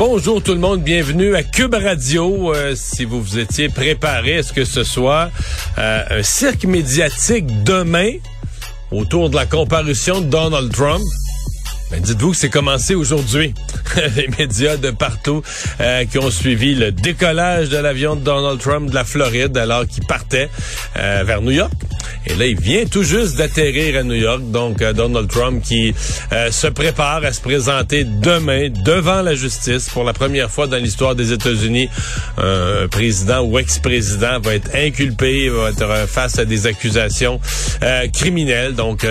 Bonjour 0.00 0.42
tout 0.42 0.54
le 0.54 0.60
monde, 0.60 0.80
bienvenue 0.80 1.36
à 1.36 1.42
Cube 1.42 1.74
Radio. 1.74 2.54
Euh, 2.54 2.74
si 2.74 3.04
vous 3.04 3.20
vous 3.20 3.38
étiez 3.38 3.68
préparé 3.68 4.38
à 4.38 4.42
ce 4.42 4.54
que 4.54 4.64
ce 4.64 4.82
soit 4.82 5.30
euh, 5.76 6.02
un 6.08 6.22
cirque 6.22 6.64
médiatique 6.64 7.64
demain 7.64 8.12
autour 8.92 9.28
de 9.28 9.36
la 9.36 9.44
comparution 9.44 10.22
de 10.22 10.24
Donald 10.24 10.72
Trump, 10.72 11.02
ben 11.90 12.00
dites-vous 12.00 12.30
que 12.30 12.36
c'est 12.36 12.50
commencé 12.50 12.94
aujourd'hui. 12.94 13.54
Les 14.16 14.28
médias 14.38 14.76
de 14.76 14.90
partout 14.90 15.42
euh, 15.80 16.04
qui 16.04 16.18
ont 16.18 16.30
suivi 16.30 16.74
le 16.74 16.92
décollage 16.92 17.68
de 17.68 17.78
l'avion 17.78 18.16
de 18.16 18.20
Donald 18.20 18.60
Trump 18.60 18.90
de 18.90 18.94
la 18.94 19.04
Floride 19.04 19.56
alors 19.56 19.86
qu'il 19.86 20.04
partait 20.06 20.48
vers 20.94 21.42
New 21.42 21.50
York. 21.52 21.72
Et 22.26 22.34
là, 22.34 22.46
il 22.46 22.60
vient 22.60 22.84
tout 22.84 23.02
juste 23.02 23.36
d'atterrir 23.36 23.98
à 23.98 24.02
New 24.02 24.14
York. 24.14 24.42
Donc, 24.50 24.82
euh, 24.82 24.92
Donald 24.92 25.28
Trump 25.28 25.62
qui 25.62 25.94
euh, 26.32 26.50
se 26.50 26.66
prépare 26.66 27.24
à 27.24 27.32
se 27.32 27.40
présenter 27.40 28.04
demain 28.04 28.68
devant 28.84 29.22
la 29.22 29.34
justice 29.34 29.88
pour 29.88 30.04
la 30.04 30.12
première 30.12 30.50
fois 30.50 30.66
dans 30.66 30.76
l'histoire 30.76 31.14
des 31.14 31.32
États-Unis. 31.32 31.88
Un 32.36 32.88
président 32.88 33.42
ou 33.42 33.58
ex-président 33.58 34.38
va 34.40 34.54
être 34.54 34.70
inculpé, 34.74 35.48
va 35.48 35.70
être 35.70 36.08
face 36.08 36.38
à 36.38 36.44
des 36.44 36.66
accusations 36.66 37.40
euh, 37.82 38.06
criminelles. 38.08 38.74
Donc, 38.74 39.06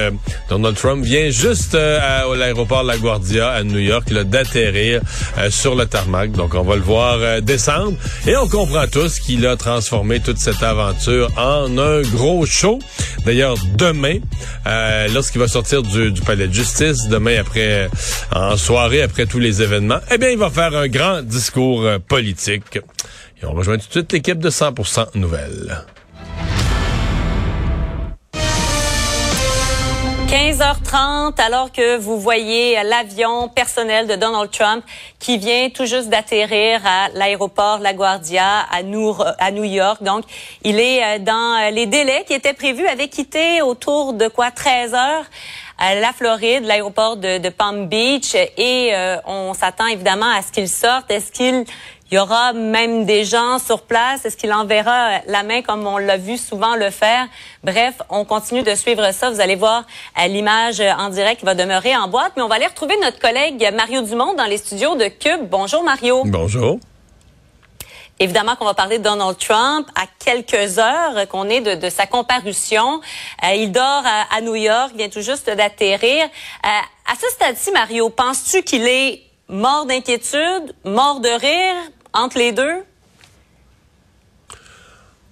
Donald 0.49 0.75
Trump 0.75 1.03
vient 1.03 1.29
juste 1.29 1.75
à, 1.75 2.25
l'aéroport 2.35 2.68
La 2.83 2.97
Guardia 2.97 3.49
à 3.49 3.63
New 3.63 3.79
York 3.79 4.11
d'atterrir 4.13 5.01
sur 5.49 5.75
le 5.75 5.85
tarmac. 5.85 6.31
Donc, 6.31 6.53
on 6.53 6.63
va 6.63 6.75
le 6.75 6.81
voir 6.81 7.41
descendre. 7.41 7.93
Et 8.27 8.35
on 8.37 8.47
comprend 8.47 8.87
tous 8.87 9.19
qu'il 9.19 9.45
a 9.45 9.55
transformé 9.55 10.19
toute 10.19 10.37
cette 10.37 10.63
aventure 10.63 11.29
en 11.37 11.77
un 11.77 12.01
gros 12.01 12.45
show. 12.45 12.79
D'ailleurs, 13.25 13.55
demain, 13.75 14.19
euh, 14.67 15.07
lorsqu'il 15.13 15.41
va 15.41 15.47
sortir 15.47 15.83
du, 15.83 16.11
palais 16.25 16.47
de 16.47 16.53
justice, 16.53 17.07
demain 17.07 17.39
après, 17.39 17.89
en 18.33 18.57
soirée 18.57 19.01
après 19.01 19.25
tous 19.25 19.39
les 19.39 19.61
événements, 19.61 19.99
eh 20.11 20.17
bien, 20.17 20.29
il 20.29 20.37
va 20.37 20.49
faire 20.49 20.75
un 20.75 20.87
grand 20.87 21.21
discours 21.21 21.83
euh, 21.83 21.99
politique. 21.99 22.79
Et 23.41 23.45
on 23.45 23.53
rejoint 23.53 23.77
tout 23.77 23.87
de 23.87 23.91
suite 23.91 24.11
l'équipe 24.11 24.39
de 24.39 24.49
100% 24.49 25.15
Nouvelles. 25.15 25.85
15h30, 30.29 31.41
alors 31.41 31.71
que 31.71 31.97
vous 31.97 32.19
voyez 32.19 32.77
l'avion 32.83 33.47
personnel 33.47 34.05
de 34.05 34.13
Donald 34.13 34.51
Trump 34.51 34.85
qui 35.17 35.39
vient 35.39 35.71
tout 35.71 35.87
juste 35.87 36.07
d'atterrir 36.09 36.81
à 36.85 37.09
l'aéroport 37.15 37.79
LaGuardia 37.79 38.59
à 38.71 38.83
New, 38.83 39.15
à 39.39 39.49
New 39.49 39.63
York. 39.63 40.03
Donc, 40.03 40.25
il 40.61 40.79
est 40.79 41.03
euh, 41.03 41.17
dans 41.17 41.73
les 41.73 41.87
délais 41.87 42.25
qui 42.27 42.35
étaient 42.35 42.53
prévus, 42.53 42.85
avait 42.85 43.07
quitté 43.07 43.63
autour 43.63 44.13
de 44.13 44.27
quoi? 44.27 44.51
13 44.51 44.93
heures 44.93 45.25
à 45.79 45.95
la 45.95 46.13
Floride, 46.13 46.63
l'aéroport 46.63 47.17
de, 47.17 47.39
de, 47.39 47.49
Palm 47.49 47.87
Beach, 47.87 48.35
et 48.35 48.91
euh, 48.93 49.17
on 49.25 49.55
s'attend 49.55 49.87
évidemment 49.87 50.29
à 50.29 50.43
ce 50.43 50.51
qu'il 50.51 50.69
sorte. 50.69 51.09
Est-ce 51.09 51.31
qu'il 51.31 51.65
il 52.11 52.15
y 52.15 52.17
aura 52.17 52.53
même 52.53 53.05
des 53.05 53.23
gens 53.23 53.59
sur 53.59 53.81
place. 53.83 54.25
Est-ce 54.25 54.35
qu'il 54.35 54.51
enverra 54.51 55.19
la 55.27 55.43
main 55.43 55.61
comme 55.61 55.85
on 55.85 55.97
l'a 55.97 56.17
vu 56.17 56.37
souvent 56.37 56.75
le 56.75 56.89
faire? 56.89 57.27
Bref, 57.63 57.95
on 58.09 58.25
continue 58.25 58.63
de 58.63 58.73
suivre 58.73 59.11
ça. 59.13 59.29
Vous 59.29 59.39
allez 59.39 59.55
voir 59.55 59.83
euh, 60.19 60.27
l'image 60.27 60.81
en 60.81 61.09
direct 61.09 61.39
qui 61.39 61.45
va 61.45 61.53
demeurer 61.53 61.95
en 61.95 62.07
boîte. 62.07 62.33
Mais 62.35 62.41
on 62.41 62.47
va 62.47 62.55
aller 62.55 62.65
retrouver 62.65 62.95
notre 63.01 63.19
collègue 63.19 63.69
Mario 63.75 64.01
Dumont 64.01 64.33
dans 64.33 64.45
les 64.45 64.57
studios 64.57 64.95
de 64.95 65.05
Cube. 65.05 65.47
Bonjour 65.49 65.83
Mario. 65.83 66.23
Bonjour. 66.25 66.79
Évidemment 68.21 68.55
qu'on 68.55 68.65
va 68.65 68.73
parler 68.73 68.97
de 68.97 69.03
Donald 69.03 69.37
Trump 69.37 69.87
à 69.95 70.03
quelques 70.23 70.77
heures 70.77 71.27
qu'on 71.29 71.47
est 71.47 71.61
de, 71.61 71.89
sa 71.89 72.05
comparution. 72.05 72.99
Euh, 73.43 73.53
il 73.55 73.71
dort 73.71 74.03
à, 74.05 74.41
New 74.41 74.55
York, 74.55 74.91
vient 74.95 75.09
tout 75.09 75.21
juste 75.21 75.49
d'atterrir. 75.49 76.25
Euh, 76.25 76.67
à 76.67 77.15
ce 77.15 77.29
stade-ci, 77.29 77.71
Mario, 77.71 78.09
penses-tu 78.09 78.63
qu'il 78.63 78.85
est 78.87 79.21
mort 79.47 79.85
d'inquiétude, 79.85 80.75
mort 80.83 81.21
de 81.21 81.29
rire? 81.29 81.75
Entre 82.13 82.37
les 82.37 82.51
deux? 82.51 82.83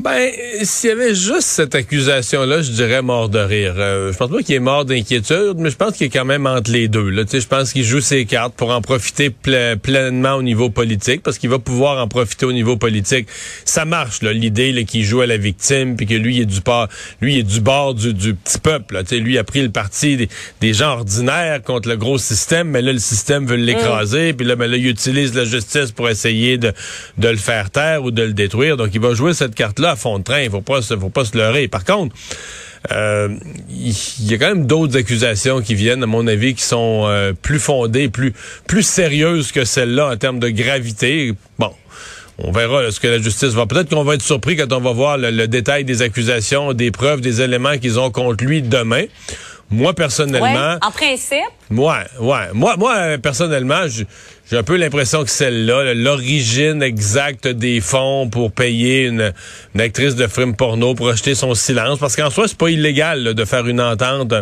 Ben, 0.03 0.31
s'il 0.61 0.91
y 0.91 0.93
avait 0.93 1.15
juste 1.15 1.41
cette 1.41 1.73
accusation-là, 1.73 2.61
je 2.61 2.71
dirais 2.71 3.01
mort 3.01 3.29
de 3.29 3.39
rire. 3.39 3.73
Euh, 3.77 4.13
je 4.13 4.17
pense 4.17 4.29
pas 4.29 4.43
qu'il 4.43 4.53
est 4.53 4.59
mort 4.59 4.85
d'inquiétude, 4.85 5.55
mais 5.57 5.71
je 5.71 5.75
pense 5.75 5.97
qu'il 5.97 6.05
est 6.05 6.11
quand 6.11 6.23
même 6.23 6.45
entre 6.45 6.69
les 6.69 6.87
deux. 6.87 7.09
Là. 7.09 7.23
Je 7.31 7.47
pense 7.47 7.73
qu'il 7.73 7.83
joue 7.83 7.99
ses 7.99 8.25
cartes 8.25 8.53
pour 8.53 8.69
en 8.69 8.81
profiter 8.81 9.31
pleinement 9.31 10.35
au 10.35 10.43
niveau 10.43 10.69
politique, 10.69 11.23
parce 11.23 11.39
qu'il 11.39 11.49
va 11.49 11.57
pouvoir 11.57 12.01
en 12.01 12.07
profiter 12.07 12.45
au 12.45 12.51
niveau 12.51 12.77
politique. 12.77 13.27
Ça 13.65 13.85
marche, 13.85 14.21
l'idée 14.21 14.85
qu'il 14.85 15.03
joue 15.03 15.21
à 15.21 15.25
la 15.25 15.37
victime, 15.37 15.95
puis 15.95 16.05
que 16.05 16.13
lui, 16.13 16.35
il 16.35 16.41
est 16.43 16.45
du 16.45 16.61
bord, 16.61 16.87
lui, 17.19 17.33
il 17.33 17.39
est 17.39 17.43
du 17.43 17.59
bord 17.59 17.95
du, 17.95 18.13
petit 18.13 18.59
peuple. 18.59 18.93
Là. 18.93 19.03
Lui, 19.11 19.33
il 19.33 19.37
a 19.39 19.43
pris 19.43 19.63
le 19.63 19.71
parti 19.71 20.27
des, 20.61 20.73
gens 20.73 20.91
ordinaires 20.91 21.63
contre 21.63 21.89
le 21.89 21.97
gros 21.97 22.19
système, 22.19 22.69
mais 22.69 22.83
là, 22.83 22.93
le 22.93 22.99
système 22.99 23.47
veut 23.47 23.55
l'écraser, 23.55 24.33
puis 24.33 24.45
là, 24.45 24.55
ben, 24.55 24.69
là, 24.69 24.77
il 24.77 24.85
utilise 24.85 25.33
la 25.33 25.45
justice 25.45 25.91
pour 25.91 26.07
essayer 26.07 26.59
de, 26.59 26.71
de 27.17 27.29
le 27.29 27.37
faire 27.37 27.71
taire 27.71 28.03
ou 28.03 28.11
de 28.11 28.21
le 28.21 28.33
détruire. 28.33 28.77
Donc, 28.77 28.91
il 28.93 29.01
va 29.01 29.15
jouer 29.15 29.33
cette 29.33 29.55
carte-là 29.55 29.86
à 29.89 29.95
fond 29.95 30.19
de 30.19 30.23
train. 30.23 30.41
Il 30.41 30.49
faut 30.49 30.61
pas, 30.61 30.81
faut 30.81 31.09
pas 31.09 31.25
se 31.25 31.37
leurrer. 31.37 31.67
Par 31.67 31.83
contre, 31.83 32.15
euh, 32.91 33.29
il 33.69 34.31
y 34.31 34.33
a 34.33 34.37
quand 34.37 34.47
même 34.47 34.65
d'autres 34.65 34.97
accusations 34.97 35.61
qui 35.61 35.75
viennent, 35.75 36.03
à 36.03 36.07
mon 36.07 36.27
avis, 36.27 36.53
qui 36.53 36.63
sont 36.63 37.05
euh, 37.05 37.33
plus 37.33 37.59
fondées, 37.59 38.09
plus, 38.09 38.33
plus 38.67 38.83
sérieuses 38.83 39.51
que 39.51 39.65
celle-là 39.65 40.11
en 40.13 40.17
termes 40.17 40.39
de 40.39 40.49
gravité. 40.49 41.33
Bon. 41.59 41.71
On 42.39 42.51
verra 42.51 42.91
ce 42.91 42.99
que 42.99 43.07
la 43.07 43.19
justice 43.19 43.53
va. 43.53 43.65
Peut-être 43.65 43.89
qu'on 43.89 44.03
va 44.03 44.13
être 44.13 44.21
surpris 44.21 44.55
quand 44.55 44.71
on 44.71 44.79
va 44.79 44.91
voir 44.91 45.17
le, 45.17 45.47
détail 45.47 45.85
des 45.85 46.03
accusations, 46.03 46.73
des 46.73 46.91
preuves, 46.91 47.19
des 47.19 47.41
éléments 47.41 47.79
qu'ils 47.79 47.99
ont 47.99 48.11
contre 48.11 48.43
lui 48.43 48.61
demain. 48.61 49.05
Moi, 49.71 49.93
personnellement. 49.93 50.77
en 50.81 50.91
principe. 50.91 51.39
Ouais, 51.71 52.05
ouais. 52.19 52.53
Moi, 52.53 52.77
moi, 52.77 53.17
personnellement, 53.17 53.81
j'ai 54.49 54.57
un 54.57 54.63
peu 54.63 54.77
l'impression 54.77 55.25
que 55.25 55.29
celle-là, 55.29 55.93
l'origine 55.93 56.81
exacte 56.81 57.47
des 57.47 57.81
fonds 57.81 58.29
pour 58.29 58.51
payer 58.53 59.03
une, 59.03 59.33
actrice 59.77 60.15
de 60.15 60.25
film 60.27 60.55
porno 60.55 60.95
pour 60.95 61.09
acheter 61.09 61.35
son 61.35 61.53
silence, 61.53 61.99
parce 61.99 62.15
qu'en 62.15 62.29
soi, 62.29 62.47
c'est 62.47 62.57
pas 62.57 62.69
illégal 62.69 63.33
de 63.33 63.45
faire 63.45 63.67
une 63.67 63.81
entente, 63.81 64.33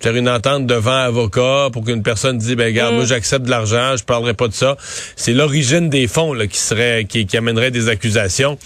faire 0.00 0.14
une 0.14 0.28
entente 0.28 0.66
devant 0.66 0.92
avocat 0.92 1.70
pour 1.72 1.84
qu'une 1.84 2.04
personne 2.04 2.38
dise, 2.38 2.54
ben 2.54 2.66
regarde, 2.66 2.94
moi 2.94 3.02
mm. 3.02 3.08
j'accepte 3.08 3.46
de 3.46 3.50
l'argent, 3.50 3.96
je 3.96 4.04
parlerai 4.04 4.34
pas 4.34 4.46
de 4.46 4.54
ça. 4.54 4.76
C'est 5.16 5.32
l'origine 5.32 5.90
des 5.90 6.06
fonds 6.06 6.32
là, 6.32 6.46
qui 6.46 6.58
serait, 6.58 7.04
qui, 7.08 7.26
qui 7.26 7.36
amènerait 7.36 7.72
des 7.72 7.88
accusations. 7.88 8.58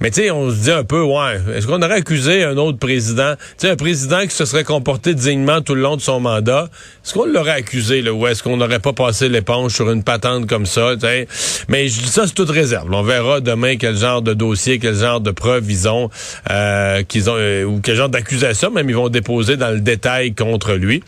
Mais 0.00 0.10
tu 0.10 0.22
sais, 0.22 0.30
on 0.30 0.50
se 0.50 0.56
dit 0.56 0.70
un 0.70 0.84
peu, 0.84 1.02
ouais, 1.02 1.40
est-ce 1.54 1.66
qu'on 1.66 1.80
aurait 1.80 1.94
accusé 1.94 2.44
un 2.44 2.56
autre 2.56 2.78
président, 2.78 3.34
tu 3.36 3.42
sais, 3.58 3.70
un 3.70 3.76
président 3.76 4.22
qui 4.22 4.34
se 4.34 4.44
serait 4.44 4.64
comporté 4.64 5.14
dignement 5.14 5.60
tout 5.60 5.74
le 5.74 5.82
long 5.82 5.96
de 5.96 6.00
son 6.00 6.20
mandat, 6.20 6.68
est-ce 7.04 7.14
qu'on 7.14 7.26
l'aurait 7.26 7.52
accusé, 7.52 8.02
là, 8.02 8.12
ou 8.12 8.26
est-ce 8.26 8.42
qu'on 8.42 8.56
n'aurait 8.56 8.80
pas 8.80 8.92
passé 8.92 9.28
l'éponge 9.28 9.72
sur 9.72 9.90
une 9.90 10.02
patente 10.02 10.46
comme 10.46 10.66
ça, 10.66 10.94
sais? 11.00 11.28
Mais 11.68 11.88
je 11.88 12.02
dis 12.02 12.08
ça, 12.08 12.26
c'est 12.26 12.34
toute 12.34 12.50
réserve. 12.50 12.88
On 12.92 13.02
verra 13.02 13.40
demain 13.40 13.76
quel 13.76 13.96
genre 13.96 14.22
de 14.22 14.34
dossier, 14.34 14.78
quel 14.78 14.94
genre 14.94 15.20
de 15.20 15.30
preuves 15.30 15.70
ils 15.70 15.88
ont, 15.88 16.10
euh, 16.50 17.02
qu'ils 17.02 17.30
ont, 17.30 17.36
euh, 17.36 17.64
ou 17.64 17.80
quel 17.80 17.96
genre 17.96 18.08
d'accusation 18.08 18.70
même 18.70 18.88
ils 18.88 18.96
vont 18.96 19.08
déposer 19.08 19.56
dans 19.56 19.70
le 19.70 19.80
détail 19.80 20.34
contre 20.34 20.74
lui. 20.74 21.02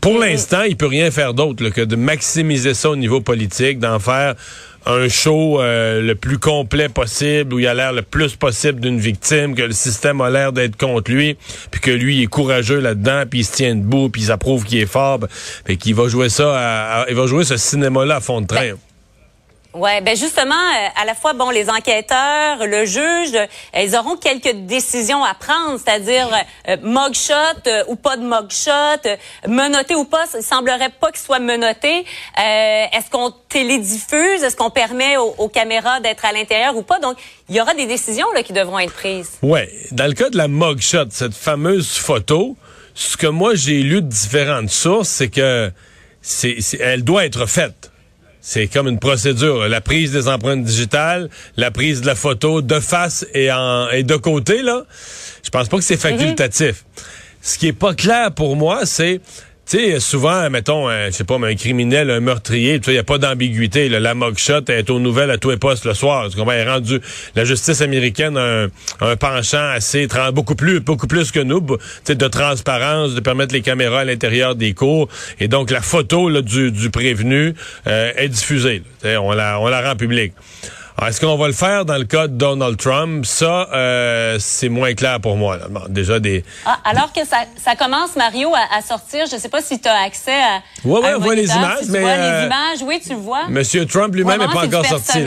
Pour 0.00 0.18
l'instant, 0.18 0.62
il 0.62 0.76
peut 0.76 0.86
rien 0.86 1.10
faire 1.10 1.34
d'autre 1.34 1.68
que 1.68 1.82
de 1.82 1.96
maximiser 1.96 2.74
ça 2.74 2.90
au 2.90 2.96
niveau 2.96 3.20
politique, 3.20 3.78
d'en 3.78 3.98
faire 3.98 4.34
un 4.86 5.08
show 5.08 5.60
euh, 5.60 6.00
le 6.00 6.14
plus 6.14 6.38
complet 6.38 6.88
possible, 6.88 7.52
où 7.52 7.58
il 7.58 7.66
a 7.66 7.74
l'air 7.74 7.92
le 7.92 8.02
plus 8.02 8.34
possible 8.34 8.80
d'une 8.80 8.98
victime, 8.98 9.54
que 9.54 9.62
le 9.62 9.72
système 9.72 10.20
a 10.20 10.30
l'air 10.30 10.52
d'être 10.52 10.76
contre 10.76 11.10
lui, 11.10 11.36
puis 11.70 11.80
que 11.80 11.90
lui 11.90 12.16
il 12.16 12.22
est 12.22 12.26
courageux 12.26 12.80
là-dedans, 12.80 13.24
puis 13.28 13.40
il 13.40 13.44
se 13.44 13.52
tient 13.52 13.74
debout, 13.74 14.08
puis 14.08 14.22
ça 14.22 14.38
prouve 14.38 14.64
qu'il 14.64 14.78
est 14.78 14.86
fort, 14.86 15.20
puis 15.64 15.76
qu'il 15.76 15.94
va 15.94 16.08
jouer 16.08 16.30
ça, 16.30 17.04
il 17.08 17.14
va 17.14 17.26
jouer 17.26 17.44
ce 17.44 17.56
cinéma-là 17.56 18.16
à 18.16 18.20
fond 18.20 18.40
de 18.40 18.46
train. 18.46 18.60
Ben, 18.60 18.76
Ouais, 19.72 20.00
ben 20.00 20.16
justement, 20.16 20.54
euh, 20.54 21.00
à 21.00 21.04
la 21.04 21.14
fois, 21.14 21.32
bon, 21.32 21.50
les 21.50 21.70
enquêteurs, 21.70 22.66
le 22.66 22.84
juge, 22.86 23.34
euh, 23.34 23.46
ils 23.80 23.94
auront 23.94 24.16
quelques 24.16 24.52
décisions 24.66 25.22
à 25.22 25.34
prendre, 25.34 25.78
c'est-à-dire 25.78 26.28
euh, 26.68 26.76
mugshot 26.82 27.86
ou 27.86 27.94
pas 27.94 28.16
de 28.16 28.22
mugshot, 28.22 29.16
menotté 29.46 29.94
ou 29.94 30.04
pas. 30.04 30.24
Il 30.34 30.42
semblerait 30.42 30.90
pas 31.00 31.12
qu'il 31.12 31.20
soit 31.20 31.38
menotté. 31.38 32.04
Est-ce 32.36 33.10
qu'on 33.10 33.32
télédiffuse? 33.48 34.42
Est-ce 34.42 34.56
qu'on 34.56 34.70
permet 34.70 35.16
aux, 35.16 35.48
caméras 35.48 36.00
d'être 36.00 36.24
à 36.24 36.32
l'intérieur 36.32 36.76
ou 36.76 36.82
pas? 36.82 36.98
Donc, 36.98 37.16
il 37.48 37.54
y 37.54 37.60
aura 37.60 37.74
des 37.74 37.86
décisions 37.86 38.26
là 38.34 38.42
qui 38.42 38.52
devront 38.52 38.80
être 38.80 38.92
prises. 38.92 39.38
Ouais, 39.42 39.70
dans 39.92 40.06
le 40.06 40.14
cas 40.14 40.30
de 40.30 40.36
la 40.36 40.48
mugshot, 40.48 41.10
cette 41.10 41.34
fameuse 41.34 41.96
photo, 41.96 42.56
ce 42.94 43.16
que 43.16 43.28
moi 43.28 43.54
j'ai 43.54 43.82
lu 43.82 44.02
de 44.02 44.08
différentes 44.08 44.70
sources, 44.70 45.08
c'est 45.08 45.28
que 45.28 45.70
c'est, 46.22 46.58
elle 46.80 47.04
doit 47.04 47.24
être 47.24 47.46
faite 47.46 47.89
c'est 48.40 48.66
comme 48.66 48.88
une 48.88 48.98
procédure. 48.98 49.68
La 49.68 49.80
prise 49.80 50.12
des 50.12 50.28
empreintes 50.28 50.64
digitales, 50.64 51.28
la 51.56 51.70
prise 51.70 52.00
de 52.00 52.06
la 52.06 52.14
photo 52.14 52.62
de 52.62 52.80
face 52.80 53.26
et, 53.34 53.52
en, 53.52 53.88
et 53.90 54.02
de 54.02 54.16
côté, 54.16 54.62
là. 54.62 54.84
Je 55.42 55.50
pense 55.50 55.68
pas 55.68 55.76
que 55.76 55.84
c'est 55.84 55.96
facultatif. 55.96 56.84
Ce 57.42 57.58
qui 57.58 57.68
est 57.68 57.72
pas 57.72 57.94
clair 57.94 58.32
pour 58.32 58.56
moi, 58.56 58.84
c'est 58.84 59.20
tu 59.70 60.00
souvent, 60.00 60.50
mettons, 60.50 60.90
je 60.90 61.10
sais 61.12 61.22
pas, 61.22 61.36
un 61.36 61.54
criminel, 61.54 62.10
un 62.10 62.18
meurtrier, 62.18 62.80
il 62.84 62.92
n'y 62.92 62.98
a 62.98 63.04
pas 63.04 63.18
d'ambiguïté. 63.18 63.88
La 63.88 64.14
mugshot 64.16 64.64
est 64.66 64.90
aux 64.90 64.98
nouvelles 64.98 65.30
à 65.30 65.38
tous 65.38 65.50
les 65.50 65.58
postes 65.58 65.84
le 65.84 65.94
soir. 65.94 66.28
Tu 66.28 66.36
comprends? 66.36 66.50
rendu, 66.64 67.00
la 67.36 67.44
justice 67.44 67.80
américaine 67.80 68.36
a 68.36 68.66
un, 69.00 69.16
penchant 69.16 69.70
assez, 69.70 70.08
beaucoup 70.32 70.56
plus, 70.56 70.80
beaucoup 70.80 71.06
plus 71.06 71.30
que 71.30 71.38
nous, 71.38 71.60
de 71.60 72.28
transparence, 72.28 73.14
de 73.14 73.20
permettre 73.20 73.54
les 73.54 73.62
caméras 73.62 74.00
à 74.00 74.04
l'intérieur 74.04 74.56
des 74.56 74.74
cours. 74.74 75.08
Et 75.38 75.46
donc, 75.46 75.70
la 75.70 75.80
photo 75.80 76.42
du 76.42 76.90
prévenu 76.90 77.54
euh, 77.86 78.12
est 78.16 78.28
diffusée. 78.28 78.82
On 79.04 79.32
la, 79.32 79.60
on 79.60 79.68
la 79.68 79.88
rend 79.88 79.94
publique. 79.94 80.32
Est-ce 81.06 81.18
qu'on 81.18 81.36
va 81.36 81.46
le 81.46 81.54
faire 81.54 81.86
dans 81.86 81.96
le 81.96 82.04
cas 82.04 82.26
de 82.26 82.34
Donald 82.34 82.76
Trump? 82.76 83.24
Ça, 83.24 83.68
euh, 83.72 84.36
c'est 84.38 84.68
moins 84.68 84.92
clair 84.92 85.18
pour 85.18 85.36
moi. 85.36 85.56
déjà 85.88 86.20
des. 86.20 86.44
Ah, 86.66 86.78
alors 86.84 87.10
que 87.12 87.24
ça, 87.24 87.38
ça, 87.56 87.74
commence, 87.74 88.16
Mario, 88.16 88.52
à, 88.54 88.82
sortir. 88.82 89.24
Je 89.26 89.36
ne 89.36 89.40
sais 89.40 89.48
pas 89.48 89.62
si 89.62 89.80
tu 89.80 89.88
as 89.88 90.02
accès 90.02 90.34
à. 90.34 90.60
Oui, 90.84 91.00
oui, 91.02 91.08
on 91.16 91.20
voit 91.20 91.34
les 91.34 91.50
images. 91.50 91.86
mais, 91.88 92.00
vois 92.00 92.16
les 92.16 92.22
euh, 92.22 92.46
images, 92.46 92.82
oui, 92.82 93.00
tu 93.02 93.10
le 93.10 93.16
vois. 93.16 93.48
Monsieur 93.48 93.86
Trump 93.86 94.14
lui-même 94.14 94.40
n'est 94.40 94.48
pas 94.48 94.66
encore 94.66 94.84
sorti. 94.84 95.24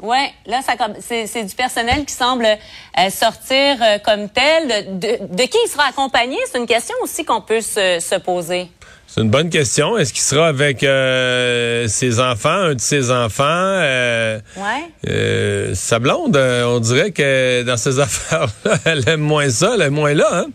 Oui, 0.00 0.18
là, 0.46 0.58
c'est 1.00 1.44
du 1.44 1.54
personnel 1.54 2.04
qui 2.04 2.14
semble 2.14 2.44
euh, 2.44 3.10
sortir 3.10 3.76
comme 4.04 4.28
tel. 4.30 4.98
De, 4.98 5.32
de, 5.32 5.42
qui 5.44 5.58
il 5.64 5.70
sera 5.70 5.84
accompagné? 5.90 6.36
C'est 6.50 6.58
une 6.58 6.66
question 6.66 6.96
aussi 7.02 7.24
qu'on 7.24 7.40
peut 7.40 7.60
se, 7.60 8.00
se 8.00 8.16
poser. 8.16 8.68
C'est 9.14 9.20
une 9.20 9.28
bonne 9.28 9.50
question. 9.50 9.98
Est-ce 9.98 10.14
qu'il 10.14 10.22
sera 10.22 10.48
avec 10.48 10.82
euh, 10.82 11.86
ses 11.86 12.18
enfants, 12.18 12.48
un 12.48 12.74
de 12.74 12.80
ses 12.80 13.10
enfants? 13.10 13.44
Euh, 13.46 14.40
ouais. 14.56 15.10
Euh, 15.10 15.74
sa 15.74 15.98
blonde, 15.98 16.34
euh, 16.34 16.64
on 16.64 16.80
dirait 16.80 17.10
que 17.10 17.62
dans 17.62 17.76
ses 17.76 17.98
affaires-là, 17.98 18.78
elle 18.86 19.06
aime 19.06 19.20
moins 19.20 19.50
ça, 19.50 19.72
elle 19.74 19.82
aime 19.82 19.92
moins 19.92 20.14
là. 20.14 20.28
Hein? 20.32 20.46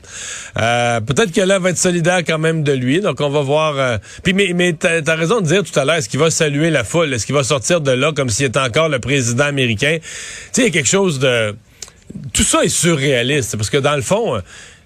Euh, 0.59 1.01
peut-être 1.01 1.31
qu'elle 1.31 1.56
va 1.56 1.69
être 1.69 1.77
solidaire 1.77 2.21
quand 2.25 2.39
même 2.39 2.63
de 2.63 2.71
lui. 2.71 3.00
Donc, 3.00 3.21
on 3.21 3.30
va 3.30 3.42
voir. 3.42 4.00
Puis, 4.24 4.33
mais, 4.33 4.54
mais 4.56 4.74
t'as 4.74 5.01
as 5.06 5.15
raison 5.15 5.39
de 5.39 5.45
dire 5.45 5.63
tout 5.63 5.80
à 5.80 5.86
l'heure, 5.86 5.98
est-ce 5.98 6.10
qu'il 6.10 6.19
va 6.19 6.31
saluer 6.31 6.71
la 6.71 6.83
foule? 6.83 7.13
Est-ce 7.13 7.27
qu'il 7.27 7.36
va 7.36 7.44
sortir 7.44 7.80
de 7.80 7.92
là 7.92 8.12
comme 8.12 8.31
s'il 8.31 8.48
était 8.48 8.60
encore 8.60 8.89
le 8.89 8.98
président 8.98 9.45
américain? 9.45 10.00
Tu 10.01 10.07
sais, 10.51 10.62
il 10.62 10.63
y 10.63 10.68
a 10.69 10.71
quelque 10.71 10.89
chose 10.89 11.19
de... 11.19 11.56
Tout 12.33 12.42
ça 12.42 12.63
est 12.63 12.69
surréaliste. 12.69 13.56
Parce 13.56 13.69
que 13.69 13.77
dans 13.77 13.95
le 13.95 14.01
fond, 14.01 14.42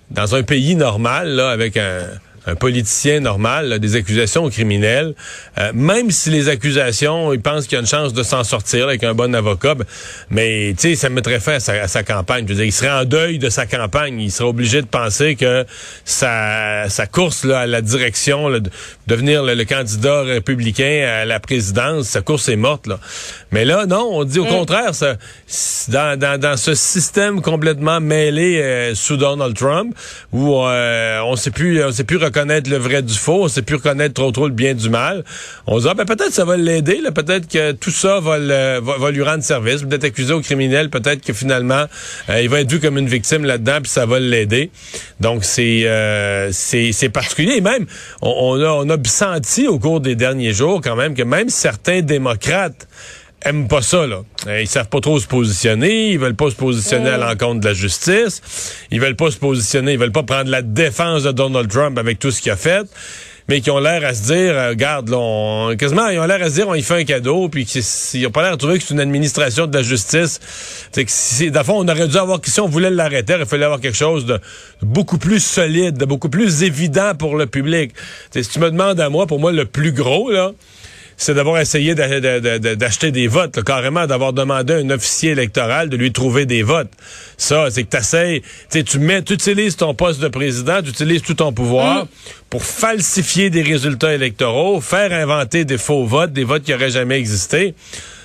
dans 0.09 0.35
un 0.35 0.43
pays 0.43 0.75
normal, 0.75 1.29
là, 1.29 1.51
avec 1.51 1.77
un 1.77 2.01
un 2.45 2.55
politicien 2.55 3.19
normal, 3.19 3.79
des 3.79 3.95
accusations 3.95 4.49
criminelles, 4.49 5.13
euh, 5.57 5.71
même 5.73 6.11
si 6.11 6.29
les 6.29 6.49
accusations, 6.49 7.33
il 7.33 7.41
pense 7.41 7.65
qu'il 7.65 7.73
y 7.73 7.77
a 7.77 7.81
une 7.81 7.87
chance 7.87 8.13
de 8.13 8.23
s'en 8.23 8.43
sortir 8.43 8.87
avec 8.87 9.03
un 9.03 9.13
bon 9.13 9.33
avocat, 9.35 9.75
ben, 9.75 9.85
mais 10.29 10.73
tu 10.77 10.89
sais, 10.89 10.95
ça 10.95 11.09
mettrait 11.09 11.39
fin 11.39 11.53
à 11.53 11.87
sa, 11.87 12.03
campagne. 12.03 12.45
Je 12.47 12.53
veux 12.53 12.65
il 12.65 12.71
serait 12.71 12.89
en 12.89 13.05
deuil 13.05 13.37
de 13.37 13.49
sa 13.49 13.65
campagne. 13.65 14.19
Il 14.19 14.31
serait 14.31 14.49
obligé 14.49 14.81
de 14.81 14.87
penser 14.87 15.35
que 15.35 15.65
sa, 16.03 16.89
sa 16.89 17.05
course 17.05 17.43
là, 17.43 17.59
à 17.59 17.65
la 17.67 17.81
direction, 17.81 18.49
de 18.49 18.69
devenir 19.07 19.43
le, 19.43 19.63
candidat 19.65 20.23
républicain 20.23 21.21
à 21.21 21.25
la 21.25 21.39
présidence, 21.39 22.07
sa 22.07 22.21
course 22.21 22.49
est 22.49 22.55
morte. 22.55 22.87
Là. 22.87 22.99
Mais 23.51 23.65
là, 23.65 23.85
non, 23.85 24.09
on 24.11 24.23
dit 24.23 24.39
au 24.39 24.45
mm. 24.45 24.49
contraire, 24.49 24.95
ça, 24.95 25.17
dans, 25.89 26.17
dans, 26.17 26.39
dans, 26.39 26.57
ce 26.57 26.73
système 26.73 27.41
complètement 27.41 27.99
mêlé 27.99 28.61
euh, 28.61 28.95
sous 28.95 29.17
Donald 29.17 29.55
Trump, 29.55 29.93
où 30.31 30.55
euh, 30.55 31.19
on 31.25 31.35
sait 31.35 31.51
plus, 31.51 31.83
on 31.83 31.91
sait 31.91 32.05
plus 32.05 32.17
reconnaître 32.17 32.69
le 32.69 32.77
vrai 32.77 33.01
du 33.01 33.13
faux, 33.13 33.43
on 33.43 33.47
sait 33.47 33.61
plus 33.61 33.75
reconnaître 33.75 34.13
trop 34.13 34.31
trop 34.31 34.47
le 34.47 34.53
bien 34.53 34.73
du 34.73 34.89
mal. 34.89 35.23
On 35.67 35.77
se 35.77 35.83
dit, 35.83 35.89
ah, 35.91 35.93
ben, 35.93 36.05
peut-être 36.05 36.31
ça 36.31 36.45
va 36.45 36.55
l'aider, 36.55 37.01
peut-être 37.13 37.47
que 37.49 37.73
tout 37.73 37.91
ça 37.91 38.19
va, 38.19 38.37
le, 38.37 38.79
va, 38.79 39.11
lui 39.11 39.23
rendre 39.23 39.43
service, 39.43 39.81
peut-être 39.81 40.05
accusé 40.05 40.33
au 40.33 40.41
criminel, 40.41 40.89
peut-être 40.89 41.21
que 41.21 41.33
finalement, 41.33 41.85
euh, 42.29 42.41
il 42.41 42.49
va 42.49 42.61
être 42.61 42.71
vu 42.71 42.79
comme 42.79 42.97
une 42.97 43.09
victime 43.09 43.43
là-dedans, 43.43 43.79
puis 43.81 43.91
ça 43.91 44.05
va 44.05 44.19
l'aider. 44.19 44.71
Donc, 45.19 45.43
c'est 45.43 45.83
euh, 45.85 46.49
c'est 46.51 47.09
particulier. 47.09 47.57
Et 47.57 47.61
même, 47.61 47.85
on, 48.21 48.61
a, 48.61 48.69
on 48.69 48.89
a 48.89 48.97
senti 49.05 49.67
au 49.67 49.77
cours 49.77 49.99
des 49.99 50.15
derniers 50.15 50.53
jours 50.53 50.81
quand 50.81 50.95
même 50.95 51.15
que 51.15 51.23
même 51.23 51.49
certains 51.49 52.01
démocrates 52.01 52.87
aiment 53.43 53.67
pas 53.67 53.81
ça, 53.81 54.07
là. 54.07 54.23
Euh, 54.47 54.61
ils 54.61 54.67
savent 54.67 54.89
pas 54.89 54.99
trop 54.99 55.19
se 55.19 55.27
positionner, 55.27 56.11
ils 56.11 56.19
veulent 56.19 56.35
pas 56.35 56.49
se 56.49 56.55
positionner 56.55 57.09
à 57.09 57.17
l'encontre 57.17 57.61
de 57.61 57.67
la 57.67 57.73
justice, 57.73 58.41
ils 58.91 58.99
veulent 58.99 59.15
pas 59.15 59.31
se 59.31 59.37
positionner, 59.37 59.93
ils 59.93 59.99
veulent 59.99 60.11
pas 60.11 60.23
prendre 60.23 60.49
la 60.49 60.61
défense 60.61 61.23
de 61.23 61.31
Donald 61.31 61.69
Trump 61.69 61.97
avec 61.97 62.19
tout 62.19 62.31
ce 62.31 62.41
qu'il 62.41 62.51
a 62.51 62.55
fait, 62.55 62.87
mais 63.47 63.61
qui 63.61 63.71
ont 63.71 63.79
l'air 63.79 64.05
à 64.05 64.13
se 64.13 64.23
dire, 64.23 64.53
euh, 64.53 64.69
regarde, 64.69 65.09
là, 65.09 65.75
quasiment, 65.75 66.07
ils 66.09 66.19
ont 66.19 66.25
l'air 66.25 66.41
à 66.41 66.49
se 66.49 66.55
dire, 66.55 66.67
on 66.67 66.75
y 66.75 66.81
fait 66.81 67.01
un 67.01 67.03
cadeau, 67.03 67.49
puis 67.49 67.65
qu'ils 67.65 68.27
ont 68.27 68.31
pas 68.31 68.43
l'air 68.43 68.53
de 68.53 68.57
trouver 68.57 68.77
que 68.77 68.83
c'est 68.83 68.93
une 68.93 68.99
administration 68.99 69.67
de 69.67 69.75
la 69.75 69.83
justice. 69.83 70.39
C'est 70.91 71.05
que 71.05 71.11
si, 71.11 71.51
fond, 71.51 71.83
on 71.83 71.87
aurait 71.87 72.07
dû 72.07 72.17
avoir, 72.17 72.39
si 72.43 72.59
on 72.61 72.67
voulait 72.67 72.89
l'arrêter, 72.89 73.35
il 73.39 73.45
fallait 73.45 73.65
avoir 73.65 73.81
quelque 73.81 73.97
chose 73.97 74.25
de 74.25 74.39
beaucoup 74.81 75.17
plus 75.17 75.43
solide, 75.43 75.97
de 75.97 76.05
beaucoup 76.05 76.29
plus 76.29 76.63
évident 76.63 77.13
pour 77.17 77.35
le 77.35 77.45
public. 77.45 77.91
si 78.31 78.47
tu 78.47 78.59
me 78.59 78.71
demandes 78.71 78.99
à 78.99 79.09
moi, 79.09 79.27
pour 79.27 79.39
moi, 79.39 79.51
le 79.51 79.65
plus 79.65 79.91
gros, 79.91 80.31
là, 80.31 80.51
c'est 81.21 81.35
d'avoir 81.35 81.59
essayé 81.59 81.93
d'acheter 81.93 83.11
des 83.11 83.27
votes, 83.27 83.63
carrément 83.63 84.07
d'avoir 84.07 84.33
demandé 84.33 84.73
à 84.73 84.77
un 84.77 84.89
officier 84.89 85.29
électoral 85.29 85.87
de 85.87 85.95
lui 85.95 86.11
trouver 86.11 86.47
des 86.47 86.63
votes. 86.63 86.89
Ça, 87.37 87.69
c'est 87.69 87.83
que 87.83 87.89
t'essayes, 87.89 88.41
tu 88.71 88.97
mets, 88.97 89.21
tu 89.21 89.33
utilises 89.33 89.75
ton 89.75 89.93
poste 89.93 90.19
de 90.19 90.29
président, 90.29 90.81
tu 90.81 90.89
utilises 90.89 91.21
tout 91.21 91.35
ton 91.35 91.53
pouvoir 91.53 92.05
mm. 92.05 92.07
pour 92.49 92.63
falsifier 92.63 93.51
des 93.51 93.61
résultats 93.61 94.15
électoraux, 94.15 94.81
faire 94.81 95.13
inventer 95.13 95.63
des 95.63 95.77
faux 95.77 96.05
votes, 96.05 96.33
des 96.33 96.43
votes 96.43 96.63
qui 96.63 96.71
n'auraient 96.71 96.89
jamais 96.89 97.19
existé. 97.19 97.75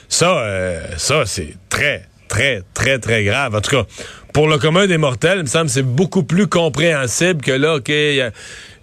Ça, 0.08 0.38
euh, 0.38 0.80
ça, 0.96 1.26
c'est 1.26 1.54
très, 1.68 2.08
très, 2.28 2.62
très, 2.72 2.98
très 2.98 3.24
grave. 3.24 3.54
En 3.54 3.60
tout 3.60 3.76
cas, 3.76 3.84
pour 4.32 4.48
le 4.48 4.56
commun 4.56 4.86
des 4.86 4.96
mortels, 4.96 5.40
il 5.40 5.42
me 5.42 5.48
semble 5.48 5.68
c'est 5.68 5.82
beaucoup 5.82 6.22
plus 6.22 6.46
compréhensible 6.46 7.42
que 7.42 7.52
là, 7.52 7.74
OK, 7.74 7.92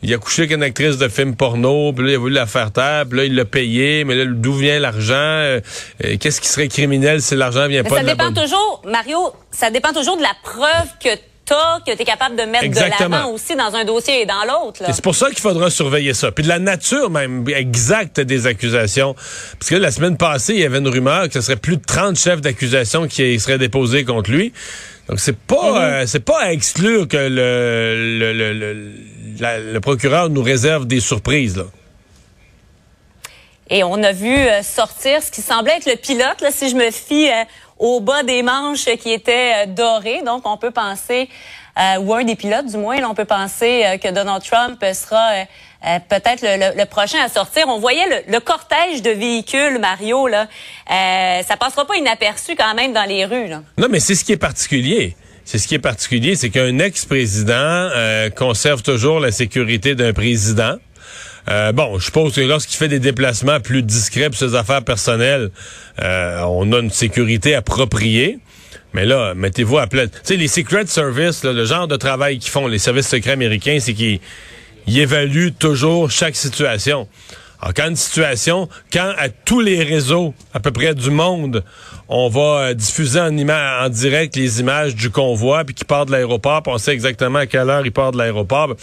il 0.03 0.13
a 0.13 0.17
couché 0.17 0.43
avec 0.43 0.51
une 0.51 0.63
actrice 0.63 0.97
de 0.97 1.07
film 1.07 1.35
porno, 1.35 1.93
puis 1.93 2.05
là, 2.05 2.11
il 2.11 2.15
a 2.15 2.19
voulu 2.19 2.33
la 2.33 2.45
faire 2.45 2.71
taire, 2.71 3.05
puis 3.09 3.19
là, 3.19 3.25
il 3.25 3.35
l'a 3.35 3.45
payé, 3.45 4.03
mais 4.03 4.15
là, 4.15 4.25
d'où 4.27 4.53
vient 4.53 4.77
l'argent? 4.79 5.13
Euh, 5.15 5.61
euh, 6.03 6.17
qu'est-ce 6.19 6.41
qui 6.41 6.49
serait 6.49 6.67
criminel 6.67 7.21
si 7.21 7.35
l'argent 7.35 7.67
vient 7.67 7.83
pas 7.83 7.97
ça 7.97 8.03
de 8.03 8.07
dépend 8.07 8.33
toujours, 8.33 8.81
Mario, 8.85 9.31
ça 9.51 9.71
dépend 9.71 9.93
toujours 9.93 10.17
de 10.17 10.21
la 10.21 10.33
preuve 10.43 10.87
que 11.01 11.09
t'as, 11.45 11.79
que 11.79 11.95
tu 11.95 12.01
es 12.01 12.05
capable 12.05 12.35
de 12.35 12.43
mettre 12.43 12.67
de 12.67 13.01
l'avant 13.01 13.31
aussi 13.31 13.55
dans 13.55 13.73
un 13.75 13.85
dossier 13.85 14.21
et 14.21 14.25
dans 14.25 14.43
l'autre. 14.45 14.83
C'est 14.91 15.03
pour 15.03 15.15
ça 15.15 15.29
qu'il 15.29 15.39
faudra 15.39 15.69
surveiller 15.69 16.13
ça. 16.13 16.31
Puis 16.31 16.43
de 16.43 16.49
la 16.49 16.59
nature 16.59 17.09
même 17.09 17.45
exacte 17.47 18.19
des 18.19 18.47
accusations. 18.47 19.15
Parce 19.59 19.69
que 19.69 19.75
la 19.75 19.91
semaine 19.91 20.17
passée, 20.17 20.53
il 20.53 20.59
y 20.59 20.65
avait 20.65 20.79
une 20.79 20.87
rumeur 20.87 21.27
que 21.27 21.33
ce 21.33 21.41
serait 21.41 21.55
plus 21.55 21.77
de 21.77 21.85
30 21.85 22.17
chefs 22.17 22.41
d'accusation 22.41 23.07
qui 23.07 23.39
seraient 23.39 23.57
déposés 23.57 24.05
contre 24.05 24.31
lui. 24.31 24.53
Donc 25.09 25.19
c'est 25.19 25.37
pas 25.37 25.55
mm-hmm. 25.55 25.81
euh, 25.81 26.03
c'est 26.07 26.23
pas 26.23 26.39
à 26.39 26.51
exclure 26.53 27.09
que 27.09 27.17
le, 27.17 28.19
le, 28.19 28.53
le 28.53 28.93
le 29.39 29.79
procureur 29.79 30.29
nous 30.29 30.43
réserve 30.43 30.85
des 30.85 30.99
surprises. 30.99 31.57
Là. 31.57 31.65
Et 33.69 33.83
on 33.83 34.03
a 34.03 34.11
vu 34.11 34.35
euh, 34.35 34.61
sortir 34.61 35.23
ce 35.23 35.31
qui 35.31 35.41
semblait 35.41 35.77
être 35.77 35.89
le 35.89 35.95
pilote, 35.95 36.41
là, 36.41 36.51
si 36.51 36.69
je 36.69 36.75
me 36.75 36.91
fie 36.91 37.29
euh, 37.29 37.43
au 37.79 38.01
bas 38.01 38.23
des 38.23 38.43
manches 38.43 38.85
qui 39.01 39.11
était 39.11 39.53
euh, 39.55 39.65
doré. 39.67 40.21
Donc, 40.23 40.43
on 40.45 40.57
peut 40.57 40.71
penser, 40.71 41.29
ou 42.01 42.13
un 42.13 42.23
des 42.23 42.35
pilotes 42.35 42.67
du 42.67 42.77
moins, 42.77 42.97
on 43.03 43.15
peut 43.15 43.25
penser 43.25 43.97
que 43.99 44.11
Donald 44.11 44.43
Trump 44.43 44.79
sera 44.93 45.31
peut-être 46.07 46.43
le, 46.43 46.85
prochain 46.85 47.17
à 47.25 47.29
sortir. 47.29 47.63
On 47.67 47.79
voyait 47.79 48.25
le, 48.27 48.39
cortège 48.39 49.01
de 49.01 49.09
véhicules, 49.09 49.79
Mario, 49.79 50.27
là. 50.27 50.45
ça 50.87 51.57
passera 51.57 51.85
pas 51.85 51.95
inaperçu 51.95 52.55
quand 52.55 52.75
même 52.75 52.93
dans 52.93 53.05
les 53.09 53.25
rues. 53.25 53.47
Là. 53.47 53.63
Non, 53.79 53.87
mais 53.89 53.99
c'est 53.99 54.13
ce 54.13 54.23
qui 54.23 54.33
est 54.33 54.37
particulier. 54.37 55.15
C'est 55.45 55.57
ce 55.57 55.67
qui 55.67 55.75
est 55.75 55.79
particulier, 55.79 56.35
c'est 56.35 56.49
qu'un 56.49 56.79
ex-président 56.79 57.53
euh, 57.53 58.29
conserve 58.29 58.81
toujours 58.81 59.19
la 59.19 59.31
sécurité 59.31 59.93
d'un 59.93 60.13
président. 60.13 60.77
Euh, 61.49 61.73
bon, 61.73 61.99
je 61.99 62.05
suppose 62.05 62.33
que 62.33 62.41
lorsqu'il 62.41 62.77
fait 62.77 62.87
des 62.87 62.99
déplacements 62.99 63.59
plus 63.59 63.83
discrets 63.83 64.29
pour 64.29 64.37
ses 64.37 64.55
affaires 64.55 64.83
personnelles, 64.83 65.51
euh, 66.01 66.41
on 66.43 66.71
a 66.71 66.79
une 66.79 66.89
sécurité 66.89 67.55
appropriée. 67.55 68.39
Mais 68.93 69.05
là, 69.05 69.33
mettez-vous 69.35 69.79
à 69.79 69.87
plat. 69.87 70.07
Tu 70.07 70.13
sais, 70.23 70.35
les 70.37 70.47
Secret 70.47 70.85
Service, 70.85 71.43
le 71.43 71.65
genre 71.65 71.87
de 71.87 71.97
travail 71.97 72.39
qu'ils 72.39 72.51
font, 72.51 72.67
les 72.67 72.79
services 72.79 73.07
secrets 73.07 73.31
américains, 73.31 73.77
c'est 73.81 73.93
qu'ils 73.93 74.19
évaluent 74.87 75.51
toujours 75.51 76.09
chaque 76.09 76.35
situation. 76.35 77.07
Alors, 77.63 77.73
quand 77.73 77.87
une 77.87 77.95
situation, 77.95 78.67
quand 78.91 79.13
à 79.17 79.29
tous 79.29 79.61
les 79.61 79.83
réseaux, 79.83 80.33
à 80.53 80.59
peu 80.59 80.71
près 80.71 80.93
du 80.93 81.09
monde, 81.09 81.63
on 82.09 82.27
va 82.27 82.41
euh, 82.41 82.73
diffuser 82.73 83.21
en, 83.21 83.29
en 83.37 83.87
direct 83.89 84.35
les 84.35 84.59
images 84.59 84.95
du 84.95 85.09
convoi, 85.09 85.63
puis 85.63 85.73
qui 85.73 85.85
part 85.85 86.05
de 86.05 86.11
l'aéroport, 86.11 86.61
on 86.65 86.77
sait 86.77 86.91
exactement 86.91 87.39
à 87.39 87.45
quelle 87.45 87.69
heure 87.69 87.85
il 87.85 87.93
part 87.93 88.11
de 88.11 88.17
l'aéroport, 88.17 88.75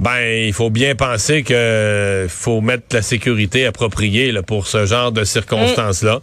ben 0.00 0.18
il 0.20 0.52
faut 0.52 0.68
bien 0.68 0.94
penser 0.94 1.42
que 1.42 2.26
faut 2.28 2.60
mettre 2.60 2.94
la 2.94 3.00
sécurité 3.00 3.64
appropriée 3.64 4.32
là, 4.32 4.42
pour 4.42 4.66
ce 4.66 4.84
genre 4.84 5.12
de 5.12 5.24
circonstances-là. 5.24 6.20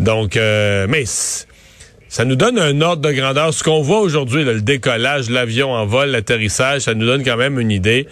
Donc, 0.00 0.36
euh, 0.36 0.84
mais 0.86 1.06
ça 1.06 2.26
nous 2.26 2.36
donne 2.36 2.58
un 2.58 2.78
ordre 2.82 3.00
de 3.00 3.10
grandeur. 3.10 3.54
Ce 3.54 3.64
qu'on 3.64 3.80
voit 3.80 4.00
aujourd'hui, 4.00 4.44
le 4.44 4.60
décollage, 4.60 5.30
l'avion 5.30 5.72
en 5.72 5.86
vol, 5.86 6.10
l'atterrissage, 6.10 6.82
ça 6.82 6.92
nous 6.92 7.06
donne 7.06 7.24
quand 7.24 7.38
même 7.38 7.58
une 7.58 7.70
idée. 7.70 8.06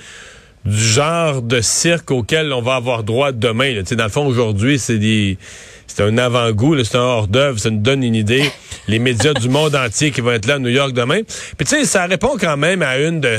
Du 0.65 0.77
genre 0.77 1.43
de 1.43 1.61
cirque 1.61 2.11
auquel 2.11 2.53
on 2.53 2.63
va 2.63 2.75
avoir 2.77 3.03
droit 3.03 3.33
demain. 3.33 3.73
Là. 3.75 3.83
Dans 3.83 4.05
le 4.05 4.11
fond, 4.11 4.27
aujourd'hui, 4.27 4.79
c'est 4.79 4.99
des 4.99 5.39
c'est 5.87 6.05
un 6.05 6.19
avant-goût, 6.19 6.83
c'est 6.85 6.97
un 6.97 7.01
hors-d'œuvre, 7.01 7.59
ça 7.59 7.71
nous 7.71 7.81
donne 7.81 8.05
une 8.05 8.15
idée. 8.15 8.45
Les 8.87 9.01
médias 9.01 9.35
du 9.35 9.49
monde 9.49 9.75
entier 9.75 10.13
qui 10.13 10.21
vont 10.21 10.31
être 10.31 10.47
là 10.47 10.55
à 10.55 10.59
New 10.61 10.69
York 10.69 10.93
demain. 10.93 11.23
Puis 11.57 11.67
tu 11.67 11.77
sais, 11.77 11.85
ça 11.85 12.07
répond 12.07 12.37
quand 12.39 12.57
même 12.57 12.83
à 12.83 12.99
une 12.99 13.21
de 13.21 13.39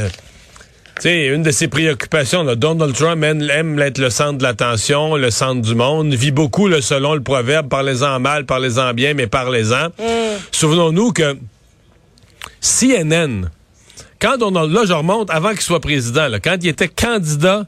sais, 1.02 1.28
une 1.28 1.42
de 1.42 1.52
ses 1.52 1.68
préoccupations, 1.68 2.44
là, 2.44 2.56
Donald 2.56 2.94
Trump 2.94 3.24
aime, 3.24 3.80
être 3.80 3.98
le 3.98 4.10
centre 4.10 4.38
de 4.38 4.44
l'attention, 4.44 5.16
le 5.16 5.32
centre 5.32 5.62
du 5.62 5.76
monde, 5.76 6.14
vit 6.14 6.32
beaucoup 6.32 6.68
le 6.68 6.82
selon 6.82 7.16
le 7.16 7.22
proverbe, 7.22 7.70
parlez-en 7.70 8.20
mal, 8.20 8.46
parlez-en 8.46 8.94
bien, 8.94 9.14
mais 9.14 9.28
parlez-en. 9.28 9.88
Mm. 9.88 10.38
Souvenons-nous 10.52 11.12
que 11.12 11.38
CNN, 12.60 13.50
quand 14.22 14.38
Donald, 14.38 14.72
là 14.72 14.84
je 14.86 14.94
remonte 14.94 15.30
avant 15.30 15.52
qu'il 15.52 15.62
soit 15.62 15.80
président, 15.80 16.28
là, 16.28 16.40
quand 16.40 16.58
il 16.62 16.68
était 16.68 16.88
candidat 16.88 17.66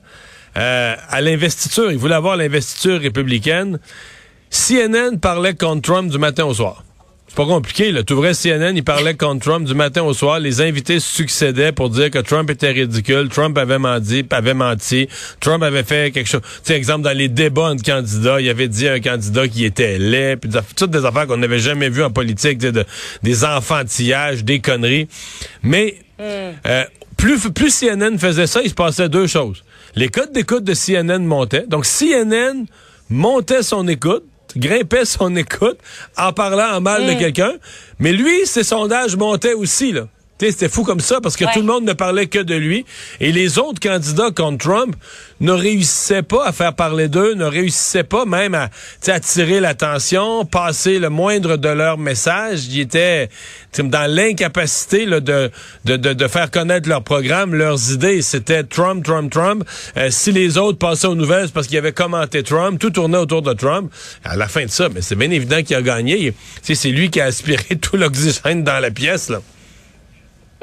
euh, 0.55 0.95
à 1.09 1.21
l'investiture, 1.21 1.91
il 1.91 1.97
voulait 1.97 2.15
avoir 2.15 2.37
l'investiture 2.37 2.99
républicaine, 3.01 3.79
CNN 4.49 5.17
parlait 5.19 5.55
contre 5.55 5.81
Trump 5.81 6.11
du 6.11 6.19
matin 6.19 6.45
au 6.45 6.53
soir. 6.53 6.83
C'est 7.33 7.37
pas 7.37 7.45
compliqué, 7.47 7.91
là. 7.91 8.03
Tout 8.03 8.15
vrai, 8.15 8.33
CNN, 8.33 8.75
il 8.75 8.83
parlait 8.83 9.15
contre 9.15 9.43
Trump 9.43 9.65
du 9.65 9.73
matin 9.73 10.03
au 10.03 10.13
soir. 10.13 10.39
Les 10.39 10.61
invités 10.61 10.99
succédaient 10.99 11.71
pour 11.71 11.89
dire 11.89 12.11
que 12.11 12.19
Trump 12.19 12.47
était 12.51 12.69
ridicule. 12.69 13.27
Trump 13.29 13.57
avait 13.57 13.79
menti, 13.79 14.23
avait 14.29 14.53
menti. 14.53 15.07
Trump 15.39 15.63
avait 15.63 15.81
fait 15.81 16.11
quelque 16.11 16.29
chose. 16.29 16.41
Tu 16.43 16.59
sais, 16.65 16.75
exemple, 16.75 17.01
dans 17.01 17.17
les 17.17 17.29
débats 17.29 17.73
de 17.73 17.81
candidats, 17.81 18.39
il 18.39 18.47
avait 18.47 18.67
dit 18.67 18.87
à 18.87 18.93
un 18.93 18.99
candidat 18.99 19.47
qui 19.47 19.65
était 19.65 19.97
laid, 19.97 20.35
puis 20.35 20.51
toutes 20.75 20.91
des 20.91 21.05
affaires 21.05 21.25
qu'on 21.25 21.37
n'avait 21.37 21.57
jamais 21.57 21.89
vues 21.89 22.03
en 22.03 22.11
politique, 22.11 22.59
de, 22.59 22.85
des 23.23 23.43
enfantillages, 23.43 24.43
des 24.43 24.59
conneries. 24.59 25.07
Mais, 25.63 26.02
euh, 26.19 26.85
plus, 27.17 27.39
plus 27.51 27.71
CNN 27.79 28.17
faisait 28.17 28.47
ça, 28.47 28.61
il 28.61 28.69
se 28.69 28.75
passait 28.75 29.09
deux 29.09 29.27
choses. 29.27 29.63
Les 29.95 30.09
codes 30.09 30.31
d'écoute 30.31 30.63
de 30.63 30.73
CNN 30.73 31.19
montaient. 31.19 31.65
Donc, 31.67 31.85
CNN 31.85 32.65
montait 33.09 33.63
son 33.63 33.87
écoute 33.87 34.23
grimpait 34.55 35.05
son 35.05 35.35
écoute 35.35 35.77
en 36.17 36.33
parlant 36.33 36.77
en 36.77 36.81
mal 36.81 37.05
de 37.05 37.13
mm. 37.13 37.17
quelqu'un. 37.17 37.53
Mais 37.99 38.11
lui, 38.11 38.45
ses 38.45 38.63
sondages 38.63 39.15
montaient 39.15 39.53
aussi, 39.53 39.91
là. 39.91 40.07
C'était 40.51 40.69
fou 40.69 40.83
comme 40.83 40.99
ça 40.99 41.19
parce 41.21 41.35
que 41.35 41.45
tout 41.53 41.59
le 41.59 41.65
monde 41.65 41.85
ne 41.85 41.93
parlait 41.93 42.27
que 42.27 42.39
de 42.39 42.55
lui. 42.55 42.85
Et 43.19 43.31
les 43.31 43.57
autres 43.59 43.79
candidats 43.79 44.31
contre 44.31 44.57
Trump 44.57 44.95
ne 45.39 45.51
réussissaient 45.51 46.23
pas 46.23 46.45
à 46.45 46.51
faire 46.51 46.73
parler 46.73 47.07
d'eux, 47.07 47.33
ne 47.33 47.45
réussissaient 47.45 48.03
pas 48.03 48.25
même 48.25 48.55
à 48.55 48.69
attirer 49.07 49.59
l'attention, 49.59 50.45
passer 50.45 50.99
le 50.99 51.09
moindre 51.09 51.57
de 51.57 51.69
leurs 51.69 51.97
messages. 51.97 52.65
Ils 52.67 52.81
étaient 52.81 53.29
dans 53.79 54.09
l'incapacité 54.09 55.05
de, 55.05 55.19
de, 55.19 55.97
de, 55.97 56.13
de, 56.13 56.27
faire 56.27 56.49
connaître 56.51 56.87
leur 56.87 57.03
programme, 57.03 57.53
leurs 57.53 57.91
idées. 57.91 58.21
C'était 58.21 58.63
Trump, 58.63 59.03
Trump, 59.03 59.31
Trump. 59.31 59.63
Euh, 59.97 60.09
si 60.11 60.31
les 60.31 60.57
autres 60.57 60.77
passaient 60.77 61.07
aux 61.07 61.15
nouvelles, 61.15 61.47
c'est 61.47 61.53
parce 61.53 61.67
qu'ils 61.67 61.77
avaient 61.77 61.91
commenté 61.91 62.43
Trump. 62.43 62.79
Tout 62.79 62.91
tournait 62.91 63.17
autour 63.17 63.41
de 63.41 63.53
Trump. 63.53 63.91
À 64.23 64.35
la 64.35 64.47
fin 64.47 64.65
de 64.65 64.69
ça, 64.69 64.89
mais 64.89 65.01
c'est 65.01 65.15
bien 65.15 65.31
évident 65.31 65.61
qu'il 65.63 65.75
a 65.75 65.81
gagné. 65.81 66.33
C'est 66.61 66.89
lui 66.89 67.09
qui 67.09 67.19
a 67.19 67.25
aspiré 67.25 67.75
tout 67.81 67.97
l'oxygène 67.97 68.63
dans 68.63 68.79
la 68.79 68.91
pièce. 68.91 69.29
Là. 69.29 69.41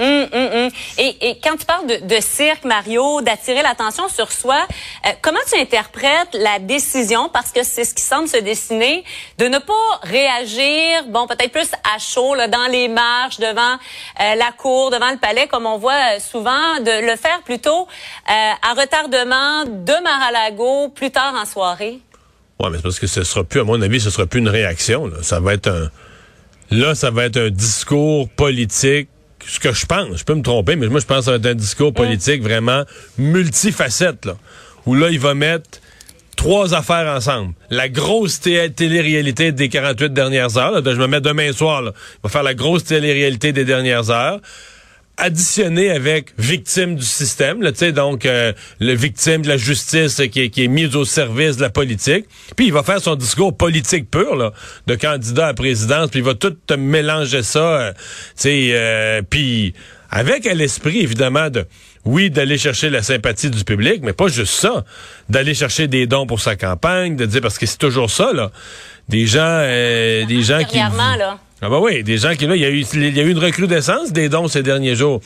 Hum, 0.00 0.28
hum, 0.32 0.48
hum. 0.54 0.70
Et, 0.96 1.28
et, 1.28 1.38
quand 1.44 1.58
tu 1.58 1.66
parles 1.66 1.86
de, 1.86 2.06
de 2.06 2.20
cirque, 2.22 2.64
Mario, 2.64 3.20
d'attirer 3.20 3.60
l'attention 3.60 4.08
sur 4.08 4.32
soi, 4.32 4.66
euh, 5.06 5.10
comment 5.20 5.40
tu 5.52 5.60
interprètes 5.60 6.32
la 6.32 6.58
décision, 6.58 7.28
parce 7.28 7.52
que 7.52 7.62
c'est 7.62 7.84
ce 7.84 7.94
qui 7.94 8.00
semble 8.00 8.26
se 8.26 8.38
dessiner, 8.38 9.04
de 9.36 9.44
ne 9.44 9.58
pas 9.58 10.00
réagir, 10.02 11.04
bon, 11.08 11.26
peut-être 11.26 11.52
plus 11.52 11.70
à 11.94 11.98
chaud, 11.98 12.34
là, 12.34 12.48
dans 12.48 12.66
les 12.72 12.88
marches, 12.88 13.38
devant 13.38 13.74
euh, 13.74 14.34
la 14.36 14.52
cour, 14.56 14.90
devant 14.90 15.10
le 15.10 15.18
palais, 15.18 15.46
comme 15.48 15.66
on 15.66 15.76
voit 15.76 16.18
souvent, 16.18 16.80
de 16.80 17.06
le 17.06 17.16
faire 17.16 17.42
plutôt 17.44 17.82
euh, 17.82 18.32
à 18.32 18.72
retardement 18.72 19.64
de 19.66 20.02
Mar-a-Lago 20.02 20.88
plus 20.88 21.10
tard 21.10 21.34
en 21.34 21.44
soirée? 21.44 21.98
Oui, 22.58 22.68
mais 22.70 22.78
c'est 22.78 22.82
parce 22.82 22.98
que 22.98 23.06
ce 23.06 23.22
sera 23.22 23.44
plus, 23.44 23.60
à 23.60 23.64
mon 23.64 23.82
avis, 23.82 24.00
ce 24.00 24.08
sera 24.08 24.26
plus 24.26 24.40
une 24.40 24.48
réaction. 24.48 25.08
Là. 25.08 25.22
Ça 25.22 25.40
va 25.40 25.52
être 25.52 25.68
un... 25.68 25.90
Là, 26.70 26.94
ça 26.94 27.10
va 27.10 27.24
être 27.24 27.36
un 27.36 27.50
discours 27.50 28.28
politique 28.30 29.08
ce 29.46 29.58
que 29.60 29.72
je 29.72 29.86
pense, 29.86 30.18
je 30.18 30.24
peux 30.24 30.34
me 30.34 30.42
tromper, 30.42 30.76
mais 30.76 30.88
moi 30.88 31.00
je 31.00 31.06
pense 31.06 31.18
que 31.18 31.24
ça 31.24 31.30
va 31.32 31.36
être 31.36 31.46
un 31.46 31.54
discours 31.54 31.92
politique 31.92 32.42
vraiment 32.42 32.84
multifacette, 33.18 34.26
là, 34.26 34.36
où 34.86 34.94
là, 34.94 35.08
il 35.10 35.20
va 35.20 35.34
mettre 35.34 35.80
trois 36.36 36.74
affaires 36.74 37.14
ensemble. 37.14 37.52
La 37.68 37.88
grosse 37.88 38.40
télé-réalité 38.40 39.52
des 39.52 39.68
48 39.68 40.12
dernières 40.12 40.56
heures, 40.56 40.82
je 40.84 40.90
me 40.92 41.06
mets 41.06 41.20
demain 41.20 41.52
soir, 41.52 41.82
là, 41.82 41.92
il 41.94 42.20
va 42.22 42.28
faire 42.30 42.42
la 42.42 42.54
grosse 42.54 42.84
télé-réalité 42.84 43.52
des 43.52 43.64
dernières 43.64 44.10
heures 44.10 44.40
additionné 45.16 45.90
avec 45.90 46.32
victime 46.38 46.96
du 46.96 47.04
système, 47.04 47.62
là, 47.62 47.72
donc 47.92 48.24
euh, 48.24 48.52
le 48.80 48.94
victime 48.94 49.42
de 49.42 49.48
la 49.48 49.56
justice 49.56 50.22
qui 50.32 50.40
est, 50.40 50.50
qui 50.50 50.64
est 50.64 50.68
mise 50.68 50.96
au 50.96 51.04
service 51.04 51.56
de 51.56 51.62
la 51.62 51.70
politique. 51.70 52.26
Puis 52.56 52.66
il 52.66 52.72
va 52.72 52.82
faire 52.82 53.00
son 53.00 53.16
discours 53.16 53.56
politique 53.56 54.10
pur 54.10 54.34
là, 54.34 54.52
de 54.86 54.94
candidat 54.94 55.48
à 55.48 55.54
présidence, 55.54 56.10
puis 56.10 56.20
il 56.20 56.24
va 56.24 56.34
tout 56.34 56.56
mélanger 56.76 57.42
ça, 57.42 57.60
euh, 57.60 57.92
euh, 58.46 59.22
puis 59.28 59.74
avec 60.10 60.46
à 60.46 60.54
l'esprit 60.54 61.00
évidemment 61.00 61.50
de 61.50 61.66
oui, 62.06 62.30
d'aller 62.30 62.56
chercher 62.56 62.88
la 62.88 63.02
sympathie 63.02 63.50
du 63.50 63.62
public, 63.62 64.00
mais 64.02 64.14
pas 64.14 64.28
juste 64.28 64.54
ça, 64.54 64.84
d'aller 65.28 65.52
chercher 65.52 65.86
des 65.86 66.06
dons 66.06 66.26
pour 66.26 66.40
sa 66.40 66.56
campagne, 66.56 67.14
de 67.14 67.26
dire 67.26 67.42
parce 67.42 67.58
que 67.58 67.66
c'est 67.66 67.78
toujours 67.78 68.10
ça 68.10 68.32
là, 68.32 68.50
des 69.08 69.26
gens, 69.26 69.40
euh, 69.42 70.24
des 70.24 70.42
gens 70.42 70.64
qui 70.64 70.78
là 70.78 71.38
ah 71.62 71.68
bah 71.68 71.78
oui, 71.80 72.02
des 72.02 72.16
gens 72.16 72.34
qui 72.34 72.46
là, 72.46 72.56
il 72.56 72.62
y 72.62 72.64
a 72.64 72.70
eu 72.70 72.84
il 72.94 73.16
y 73.16 73.20
a 73.20 73.22
eu 73.22 73.30
une 73.30 73.38
recrudescence 73.38 74.12
des 74.12 74.28
dons 74.28 74.48
ces 74.48 74.62
derniers 74.62 74.96
jours. 74.96 75.20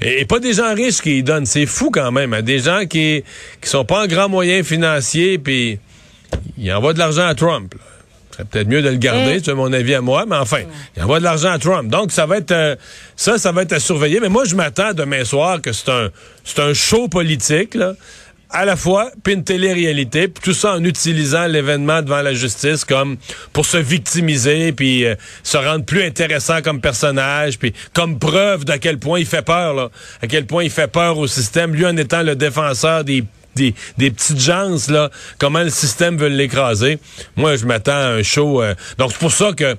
Et, 0.00 0.24
pas 0.24 0.40
des 0.40 0.52
gens 0.52 0.74
riches 0.74 1.00
qui 1.00 1.22
donnent, 1.22 1.46
c'est 1.46 1.66
fou 1.66 1.90
quand 1.90 2.10
même, 2.12 2.32
hein. 2.32 2.42
des 2.42 2.58
gens 2.58 2.86
qui 2.86 3.22
qui 3.60 3.68
sont 3.68 3.84
pas 3.84 4.04
en 4.04 4.06
grand 4.06 4.28
moyen 4.28 4.62
financier 4.64 5.38
puis 5.38 5.78
ils 6.56 6.72
envoient 6.72 6.94
de 6.94 6.98
l'argent 6.98 7.26
à 7.26 7.34
Trump. 7.34 7.74
C'est 8.36 8.48
peut-être 8.48 8.68
mieux 8.68 8.82
de 8.82 8.88
le 8.88 8.96
garder, 8.96 9.40
c'est 9.44 9.54
mon 9.54 9.72
avis 9.72 9.94
à 9.94 10.00
moi, 10.00 10.24
mais 10.24 10.36
enfin, 10.36 10.60
il 10.96 11.02
envoie 11.02 11.18
de 11.18 11.24
l'argent 11.24 11.50
à 11.50 11.58
Trump. 11.58 11.90
Donc 11.90 12.12
ça 12.12 12.26
va 12.26 12.36
être 12.38 12.52
euh, 12.52 12.76
ça 13.16 13.38
ça 13.38 13.52
va 13.52 13.62
être 13.62 13.72
à 13.72 13.80
surveiller, 13.80 14.20
mais 14.20 14.28
moi 14.28 14.44
je 14.44 14.56
m'attends 14.56 14.94
demain 14.94 15.24
soir 15.24 15.60
que 15.62 15.72
c'est 15.72 15.90
un 15.90 16.10
c'est 16.44 16.60
un 16.60 16.74
show 16.74 17.08
politique 17.08 17.74
là 17.74 17.94
à 18.50 18.64
la 18.64 18.76
fois, 18.76 19.10
puis 19.22 19.34
une 19.34 19.44
télé-réalité, 19.44 20.28
tout 20.30 20.54
ça 20.54 20.74
en 20.74 20.84
utilisant 20.84 21.46
l'événement 21.46 22.00
devant 22.02 22.22
la 22.22 22.32
justice 22.32 22.84
comme 22.84 23.16
pour 23.52 23.66
se 23.66 23.76
victimiser, 23.76 24.72
puis 24.72 25.04
euh, 25.04 25.14
se 25.42 25.58
rendre 25.58 25.84
plus 25.84 26.02
intéressant 26.02 26.62
comme 26.62 26.80
personnage, 26.80 27.58
puis 27.58 27.74
comme 27.92 28.18
preuve 28.18 28.64
d'à 28.64 28.78
quel 28.78 28.98
point 28.98 29.20
il 29.20 29.26
fait 29.26 29.42
peur, 29.42 29.74
là, 29.74 29.90
à 30.22 30.26
quel 30.26 30.46
point 30.46 30.64
il 30.64 30.70
fait 30.70 30.90
peur 30.90 31.18
au 31.18 31.26
système, 31.26 31.74
lui 31.74 31.84
en 31.84 31.96
étant 31.96 32.22
le 32.22 32.36
défenseur 32.36 33.04
des 33.04 33.24
des, 33.54 33.74
des, 33.96 34.12
petites 34.12 34.38
gens, 34.38 34.76
là, 34.88 35.10
comment 35.38 35.64
le 35.64 35.70
système 35.70 36.16
veut 36.16 36.28
l'écraser. 36.28 37.00
Moi, 37.34 37.56
je 37.56 37.66
m'attends 37.66 37.90
à 37.90 38.06
un 38.10 38.22
show. 38.22 38.62
Euh, 38.62 38.76
donc, 38.98 39.10
c'est 39.10 39.18
pour 39.18 39.32
ça 39.32 39.52
que 39.52 39.76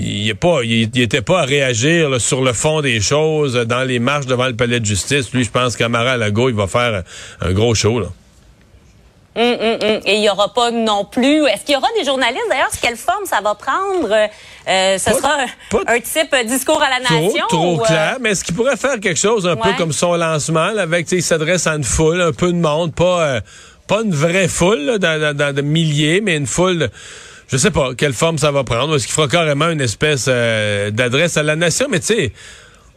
il 0.00 0.34
pas, 0.34 0.60
il, 0.64 1.00
était 1.00 1.22
pas 1.22 1.40
à 1.40 1.44
réagir 1.44 2.20
sur 2.20 2.42
le 2.42 2.52
fond 2.52 2.80
des 2.80 3.00
choses 3.00 3.54
dans 3.54 3.84
les 3.84 3.98
marches 3.98 4.26
devant 4.26 4.46
le 4.46 4.56
palais 4.56 4.80
de 4.80 4.86
justice. 4.86 5.32
Lui, 5.32 5.44
je 5.44 5.50
pense 5.50 5.76
qu'Amara 5.76 6.16
Lago, 6.16 6.48
il 6.48 6.54
va 6.54 6.66
faire 6.66 7.02
un 7.40 7.52
gros 7.52 7.74
show. 7.74 8.00
Là. 8.00 8.06
Hum, 9.36 9.44
hum, 9.44 9.78
hum. 9.80 10.00
Et 10.06 10.16
il 10.16 10.20
n'y 10.20 10.30
aura 10.30 10.52
pas 10.52 10.70
non 10.70 11.04
plus. 11.04 11.46
Est-ce 11.46 11.64
qu'il 11.64 11.74
y 11.74 11.76
aura 11.78 11.86
des 11.96 12.04
journalistes? 12.04 12.46
D'ailleurs? 12.48 12.70
Quelle 12.82 12.96
forme 12.96 13.26
ça 13.26 13.40
va 13.40 13.54
prendre? 13.54 14.12
Euh, 14.12 14.98
ce 14.98 15.12
sera 15.12 15.36
un, 15.86 16.00
type 16.00 16.34
discours 16.46 16.82
à 16.82 16.90
la 16.90 17.00
nation? 17.00 17.46
Trop, 17.48 17.80
euh? 17.80 17.84
clair. 17.84 18.16
Mais 18.20 18.30
est-ce 18.30 18.42
qu'il 18.42 18.56
pourrait 18.56 18.76
faire 18.76 18.98
quelque 18.98 19.18
chose 19.18 19.46
un 19.46 19.56
peu 19.56 19.72
comme 19.78 19.92
son 19.92 20.14
lancement, 20.14 20.72
là, 20.72 20.82
avec, 20.82 21.10
il 21.12 21.22
s'adresse 21.22 21.66
à 21.66 21.74
une 21.74 21.84
foule, 21.84 22.20
un 22.20 22.32
peu 22.32 22.52
de 22.52 22.58
monde, 22.58 22.92
pas, 22.92 23.22
euh, 23.22 23.40
pas 23.86 24.02
une 24.02 24.14
vraie 24.14 24.48
foule, 24.48 24.98
dans, 24.98 25.36
dans, 25.36 25.54
de 25.54 25.62
milliers, 25.62 26.20
mais 26.20 26.36
une 26.36 26.46
foule 26.46 26.90
je 27.50 27.56
sais 27.56 27.70
pas 27.70 27.94
quelle 27.94 28.12
forme 28.12 28.38
ça 28.38 28.50
va 28.52 28.64
prendre. 28.64 28.94
Est-ce 28.94 29.06
qu'il 29.06 29.14
fera 29.14 29.28
carrément 29.28 29.68
une 29.70 29.80
espèce 29.80 30.26
euh, 30.28 30.90
d'adresse 30.90 31.36
à 31.36 31.42
la 31.42 31.56
nation? 31.56 31.86
Mais 31.90 32.00
tu 32.00 32.06
sais, 32.06 32.32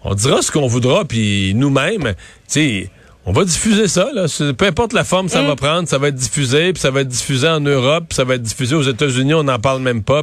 on 0.03 0.13
dira 0.13 0.41
ce 0.41 0.51
qu'on 0.51 0.67
voudra, 0.67 1.05
puis 1.05 1.53
nous-mêmes, 1.55 2.13
tu 2.13 2.13
sais, 2.47 2.89
on 3.25 3.31
va 3.31 3.45
diffuser 3.45 3.87
ça. 3.87 4.09
Là. 4.13 4.25
Peu 4.53 4.65
importe 4.65 4.93
la 4.93 5.03
forme 5.03 5.29
ça 5.29 5.41
va 5.41 5.53
mm. 5.53 5.55
prendre, 5.55 5.87
ça 5.87 5.97
va 5.97 6.09
être 6.09 6.15
diffusé, 6.15 6.73
puis 6.73 6.81
ça 6.81 6.91
va 6.91 7.01
être 7.01 7.07
diffusé 7.07 7.47
en 7.47 7.61
Europe, 7.61 8.05
puis 8.09 8.15
ça 8.15 8.25
va 8.25 8.35
être 8.35 8.43
diffusé 8.43 8.75
aux 8.75 8.83
États-Unis, 8.83 9.33
on 9.33 9.43
n'en 9.43 9.59
parle 9.59 9.81
même 9.81 10.03
pas. 10.03 10.21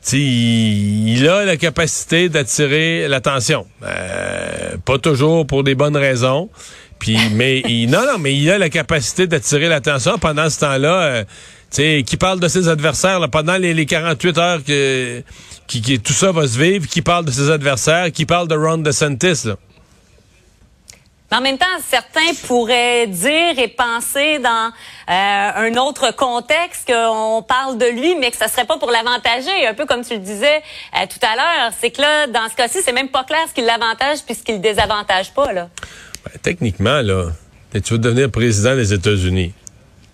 sais, 0.00 0.20
il 0.20 1.26
a 1.28 1.44
la 1.44 1.56
capacité 1.56 2.28
d'attirer 2.28 3.08
l'attention. 3.08 3.66
Euh, 3.82 4.76
pas 4.84 4.98
toujours 4.98 5.46
pour 5.46 5.64
des 5.64 5.74
bonnes 5.74 5.96
raisons. 5.96 6.48
Puis, 6.98 7.18
mais 7.32 7.60
il, 7.66 7.90
non, 7.90 8.06
non, 8.06 8.18
mais 8.20 8.36
il 8.36 8.48
a 8.48 8.58
la 8.58 8.68
capacité 8.68 9.26
d'attirer 9.26 9.68
l'attention 9.68 10.18
pendant 10.18 10.48
ce 10.48 10.60
temps-là. 10.60 11.02
Euh, 11.02 11.24
qui 11.72 12.16
parle 12.18 12.40
de 12.40 12.48
ses 12.48 12.68
adversaires 12.68 13.18
là, 13.18 13.28
pendant 13.28 13.56
les, 13.56 13.86
48 13.86 14.38
heures 14.38 14.64
que 14.64 15.22
qui, 15.66 16.00
tout 16.00 16.12
ça 16.12 16.32
va 16.32 16.46
se 16.46 16.58
vivre, 16.58 16.86
qui 16.86 17.02
parle 17.02 17.24
de 17.24 17.30
ses 17.30 17.50
adversaires, 17.50 18.12
qui 18.12 18.26
parle 18.26 18.46
de 18.48 18.54
Ron 18.54 18.78
DeSantis. 18.78 19.46
Là. 19.46 19.56
Mais 21.32 21.38
en 21.38 21.40
même 21.40 21.56
temps, 21.56 21.64
certains 21.88 22.34
pourraient 22.46 23.06
dire 23.06 23.58
et 23.58 23.68
penser 23.68 24.38
dans 24.38 24.70
euh, 25.08 25.50
un 25.56 25.74
autre 25.76 26.14
contexte 26.14 26.92
qu'on 26.92 27.42
parle 27.42 27.78
de 27.78 27.86
lui, 27.86 28.16
mais 28.16 28.30
que 28.30 28.36
ça 28.36 28.48
serait 28.48 28.66
pas 28.66 28.76
pour 28.76 28.90
l'avantager, 28.90 29.66
un 29.66 29.72
peu 29.72 29.86
comme 29.86 30.04
tu 30.04 30.12
le 30.12 30.20
disais 30.20 30.58
euh, 30.94 31.06
tout 31.08 31.26
à 31.26 31.36
l'heure. 31.36 31.72
C'est 31.80 31.90
que 31.90 32.02
là, 32.02 32.26
dans 32.26 32.50
ce 32.50 32.54
cas-ci, 32.54 32.80
c'est 32.84 32.92
même 32.92 33.08
pas 33.08 33.24
clair 33.24 33.40
ce 33.48 33.54
qui 33.54 33.62
l'avantage 33.62 34.18
puis 34.26 34.34
ce 34.34 34.42
qui 34.42 34.52
le 34.52 34.58
désavantage 34.58 35.32
pas. 35.32 35.54
Là. 35.54 35.70
Ben, 36.26 36.38
techniquement, 36.42 37.00
là, 37.00 37.30
tu 37.72 37.94
veux 37.94 37.98
devenir 37.98 38.30
président 38.30 38.76
des 38.76 38.92
États-Unis, 38.92 39.54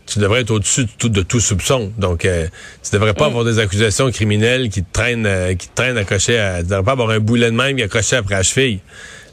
tu 0.08 0.18
devrais 0.18 0.40
être 0.40 0.50
au-dessus 0.50 0.84
de 0.84 0.90
tout, 0.98 1.08
de 1.08 1.22
tout 1.22 1.40
soupçon. 1.40 1.92
Donc, 1.98 2.24
euh, 2.24 2.48
tu 2.82 2.90
devrais 2.92 3.14
pas 3.14 3.24
mm. 3.24 3.30
avoir 3.30 3.44
des 3.44 3.58
accusations 3.58 4.10
criminelles 4.10 4.70
qui 4.70 4.82
te 4.82 4.92
traînent, 4.92 5.26
euh, 5.26 5.54
qui 5.54 5.68
te 5.68 5.74
traînent 5.74 5.98
à 5.98 6.04
cocher. 6.04 6.38
À, 6.38 6.58
tu 6.58 6.68
devrais 6.68 6.82
pas 6.82 6.92
avoir 6.92 7.10
un 7.10 7.20
boulet 7.20 7.50
de 7.50 7.56
même 7.56 7.76
qui 7.76 7.82
a 7.82 7.88
coché 7.88 8.16
après 8.16 8.34
la 8.34 8.42
cheville. 8.42 8.80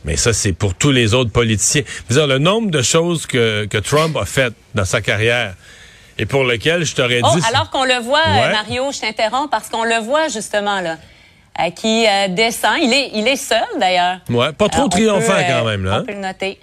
Mais 0.04 0.18
ça, 0.18 0.34
c'est 0.34 0.54
pour 0.54 0.76
tous 0.76 0.92
les 0.92 1.14
autres 1.14 1.32
politiciens. 1.32 1.82
Dire, 2.10 2.28
le 2.28 2.38
nombre 2.38 2.70
de 2.70 2.82
choses 2.82 3.26
que, 3.26 3.66
que 3.66 3.78
Trump 3.78 4.16
a 4.18 4.26
faites 4.26 4.54
dans 4.76 4.86
sa 4.86 5.02
carrière 5.02 5.56
et 6.18 6.26
pour 6.26 6.44
lequel 6.44 6.86
je 6.86 6.96
t'aurais 6.96 7.22
oh, 7.24 7.36
dit... 7.36 7.42
Alors 7.48 7.70
qu'on 7.72 7.84
le 7.84 8.00
voit, 8.02 8.26
Mario, 8.52 8.92
je 8.92 9.02
t'interromps, 9.02 9.50
parce 9.50 9.70
qu'on 9.70 9.84
le 9.84 10.00
voit 10.00 10.28
justement 10.30 10.80
là. 10.80 10.98
Euh, 11.60 11.70
qui 11.70 12.06
euh, 12.06 12.28
descend. 12.30 12.78
Il 12.82 12.92
est, 12.92 13.12
il 13.14 13.26
est 13.28 13.38
seul 13.38 13.64
d'ailleurs. 13.80 14.18
Ouais, 14.30 14.52
pas 14.52 14.68
trop 14.68 14.90
triomphant 14.90 15.38
quand 15.48 15.64
même 15.64 15.86
là. 15.86 16.00
On 16.02 16.06
peut 16.06 16.12
le 16.12 16.20
noter. 16.20 16.60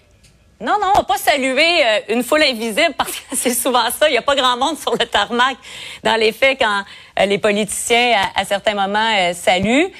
Non, 0.62 0.74
non, 0.80 0.92
on 0.94 0.98
va 0.98 1.02
pas 1.02 1.18
saluer 1.18 1.84
euh, 1.84 1.98
une 2.10 2.22
foule 2.22 2.44
invisible 2.44 2.94
parce 2.96 3.10
que 3.10 3.22
c'est 3.36 3.52
souvent 3.52 3.90
ça. 3.90 4.08
Il 4.08 4.12
n'y 4.12 4.18
a 4.18 4.22
pas 4.22 4.36
grand 4.36 4.56
monde 4.56 4.78
sur 4.78 4.92
le 4.92 5.04
tarmac 5.06 5.56
dans 6.04 6.14
les 6.14 6.30
faits 6.30 6.60
quand 6.60 6.84
euh, 7.18 7.26
les 7.26 7.38
politiciens, 7.38 8.14
à, 8.36 8.44
certains 8.44 8.74
moments, 8.74 9.12
euh, 9.18 9.32
saluent. 9.34 9.90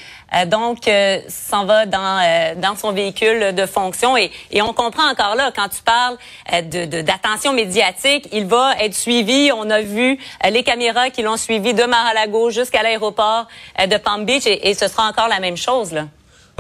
donc, 0.47 0.89
s'en 1.29 1.67
va 1.67 1.85
dans, 1.85 2.55
dans 2.57 2.77
son 2.77 2.93
véhicule 2.93 3.55
de 3.55 3.67
fonction. 3.67 4.17
Et, 4.17 4.31
et, 4.53 4.63
on 4.63 4.73
comprend 4.73 5.11
encore 5.11 5.35
là, 5.35 5.51
quand 5.55 5.69
tu 5.69 5.83
parles 5.83 6.17
d'attention 7.03 7.51
de, 7.51 7.57
médiatique, 7.57 8.29
il 8.33 8.47
va 8.47 8.77
être 8.81 8.95
suivi. 8.95 9.51
On 9.53 9.69
a 9.69 9.81
vu 9.81 10.17
les 10.49 10.63
caméras 10.63 11.11
qui 11.11 11.23
l'ont 11.23 11.37
suivi 11.37 11.75
de 11.75 11.85
Mar-a-Lago 11.85 12.51
jusqu'à 12.51 12.83
l'aéroport 12.83 13.47
de 13.79 13.97
Palm 13.99 14.25
Beach. 14.25 14.47
Et, 14.47 14.71
et 14.71 14.75
ce 14.75 14.89
sera 14.89 15.09
encore 15.09 15.29
la 15.29 15.41
même 15.41 15.59
chose, 15.59 15.93
là. 15.93 16.07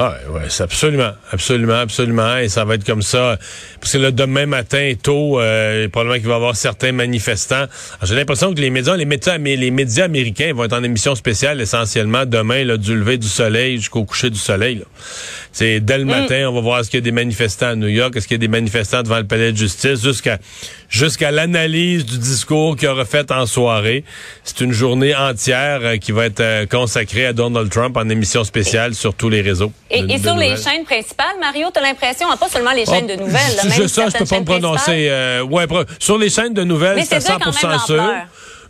Ah, 0.04 0.16
ouais, 0.30 0.46
c'est 0.48 0.64
absolument, 0.64 1.12
absolument, 1.30 1.78
absolument. 1.78 2.36
Et 2.38 2.48
ça 2.48 2.64
va 2.64 2.74
être 2.74 2.84
comme 2.84 3.02
ça. 3.02 3.38
Parce 3.80 3.92
que 3.92 3.98
le 3.98 4.10
demain 4.10 4.46
matin, 4.46 4.94
tôt, 5.00 5.38
euh, 5.38 5.88
probablement 5.88 6.16
qu'il 6.18 6.26
va 6.26 6.32
y 6.32 6.36
avoir 6.36 6.56
certains 6.56 6.90
manifestants. 6.90 7.66
J'ai 8.02 8.16
l'impression 8.16 8.52
que 8.52 8.60
les 8.60 8.70
médias, 8.70 8.96
les 8.96 9.04
médias, 9.04 9.38
les 9.38 9.70
médias 9.70 10.06
américains 10.06 10.54
vont 10.54 10.64
être 10.64 10.72
en 10.72 10.82
émission 10.82 11.14
spéciale 11.14 11.60
essentiellement 11.60 12.26
demain, 12.26 12.64
là, 12.64 12.78
du 12.78 12.96
lever 12.96 13.16
du 13.16 13.28
soleil 13.28 13.76
jusqu'au 13.76 14.04
coucher 14.04 14.30
du 14.30 14.40
soleil. 14.40 14.82
C'est 15.52 15.80
dès 15.80 15.98
le 15.98 16.04
mm. 16.04 16.08
matin, 16.08 16.48
on 16.48 16.52
va 16.54 16.60
voir 16.60 16.80
est-ce 16.80 16.90
qu'il 16.90 16.98
y 16.98 17.02
a 17.02 17.04
des 17.04 17.12
manifestants 17.12 17.68
à 17.68 17.76
New 17.76 17.88
York, 17.88 18.16
est-ce 18.16 18.26
qu'il 18.26 18.34
y 18.34 18.40
a 18.40 18.46
des 18.46 18.48
manifestants 18.48 19.02
devant 19.02 19.18
le 19.18 19.26
palais 19.26 19.52
de 19.52 19.56
justice, 19.56 20.02
jusqu'à 20.02 20.38
jusqu'à 20.88 21.30
l'analyse 21.30 22.04
du 22.04 22.18
discours 22.18 22.76
qu'il 22.76 22.88
aura 22.88 23.04
fait 23.04 23.30
en 23.32 23.46
soirée. 23.46 24.04
C'est 24.44 24.60
une 24.60 24.72
journée 24.72 25.16
entière 25.16 25.80
euh, 25.82 25.96
qui 25.96 26.12
va 26.12 26.26
être 26.26 26.40
euh, 26.40 26.66
consacrée 26.66 27.26
à 27.26 27.32
Donald 27.32 27.70
Trump 27.70 27.96
en 27.96 28.08
émission 28.08 28.44
spéciale 28.44 28.94
sur 28.94 29.14
tous 29.14 29.30
les 29.30 29.40
réseaux. 29.40 29.72
Et, 29.90 30.18
sur 30.18 30.36
les 30.36 30.56
chaînes 30.56 30.84
principales, 30.84 31.38
Mario, 31.40 31.68
tu 31.72 31.80
as 31.80 31.82
l'impression, 31.82 32.26
pas 32.38 32.48
seulement 32.48 32.72
les 32.72 32.84
chaînes 32.84 33.06
de 33.06 33.14
oh, 33.16 33.20
nouvelles. 33.20 33.56
Là, 33.56 33.64
même 33.64 33.88
ça, 33.88 34.08
je 34.08 34.18
peux 34.18 34.24
pas 34.24 34.40
me 34.40 34.44
prononcer. 34.44 35.08
Euh, 35.08 35.42
ouais, 35.42 35.66
sur 35.98 36.18
les 36.18 36.28
chaînes 36.28 36.54
de 36.54 36.64
nouvelles, 36.64 37.02
c'est 37.04 37.18
100% 37.18 37.86
sûr. 37.86 38.02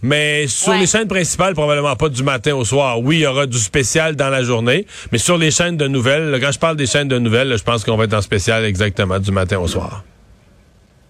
Mais 0.02 0.48
sur 0.48 0.74
les 0.74 0.86
chaînes 0.86 1.06
principales, 1.06 1.54
probablement 1.54 1.94
pas 1.94 2.08
du 2.08 2.24
matin 2.24 2.54
au 2.56 2.64
soir. 2.64 2.98
Oui, 3.00 3.18
il 3.18 3.20
y 3.20 3.26
aura 3.26 3.46
du 3.46 3.58
spécial 3.58 4.16
dans 4.16 4.30
la 4.30 4.42
journée, 4.42 4.86
mais 5.12 5.18
sur 5.18 5.38
les 5.38 5.52
chaînes 5.52 5.76
de 5.76 5.86
nouvelles, 5.86 6.38
quand 6.40 6.50
je 6.50 6.58
parle 6.58 6.76
des 6.76 6.86
chaînes 6.86 7.08
de 7.08 7.18
nouvelles, 7.18 7.56
je 7.56 7.62
pense 7.62 7.84
qu'on 7.84 7.96
va 7.96 8.04
être 8.04 8.14
en 8.14 8.20
spécial 8.20 8.64
exactement 8.64 9.20
du 9.20 9.30
matin 9.30 9.58
au 9.58 9.68
soir. 9.68 10.02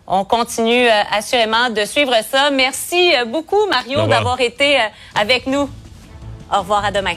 On 0.07 0.25
continue 0.25 0.87
euh, 0.87 1.03
assurément 1.11 1.71
de 1.71 1.85
suivre 1.87 2.15
ça. 2.31 2.51
Merci 2.51 3.15
euh, 3.15 3.25
beaucoup, 3.25 3.67
Mario, 3.71 4.07
d'avoir 4.07 4.39
été 4.41 4.77
avec 5.15 5.47
nous. 5.47 5.71
Au 6.53 6.59
revoir, 6.59 6.85
à 6.85 6.91
demain. 6.91 7.15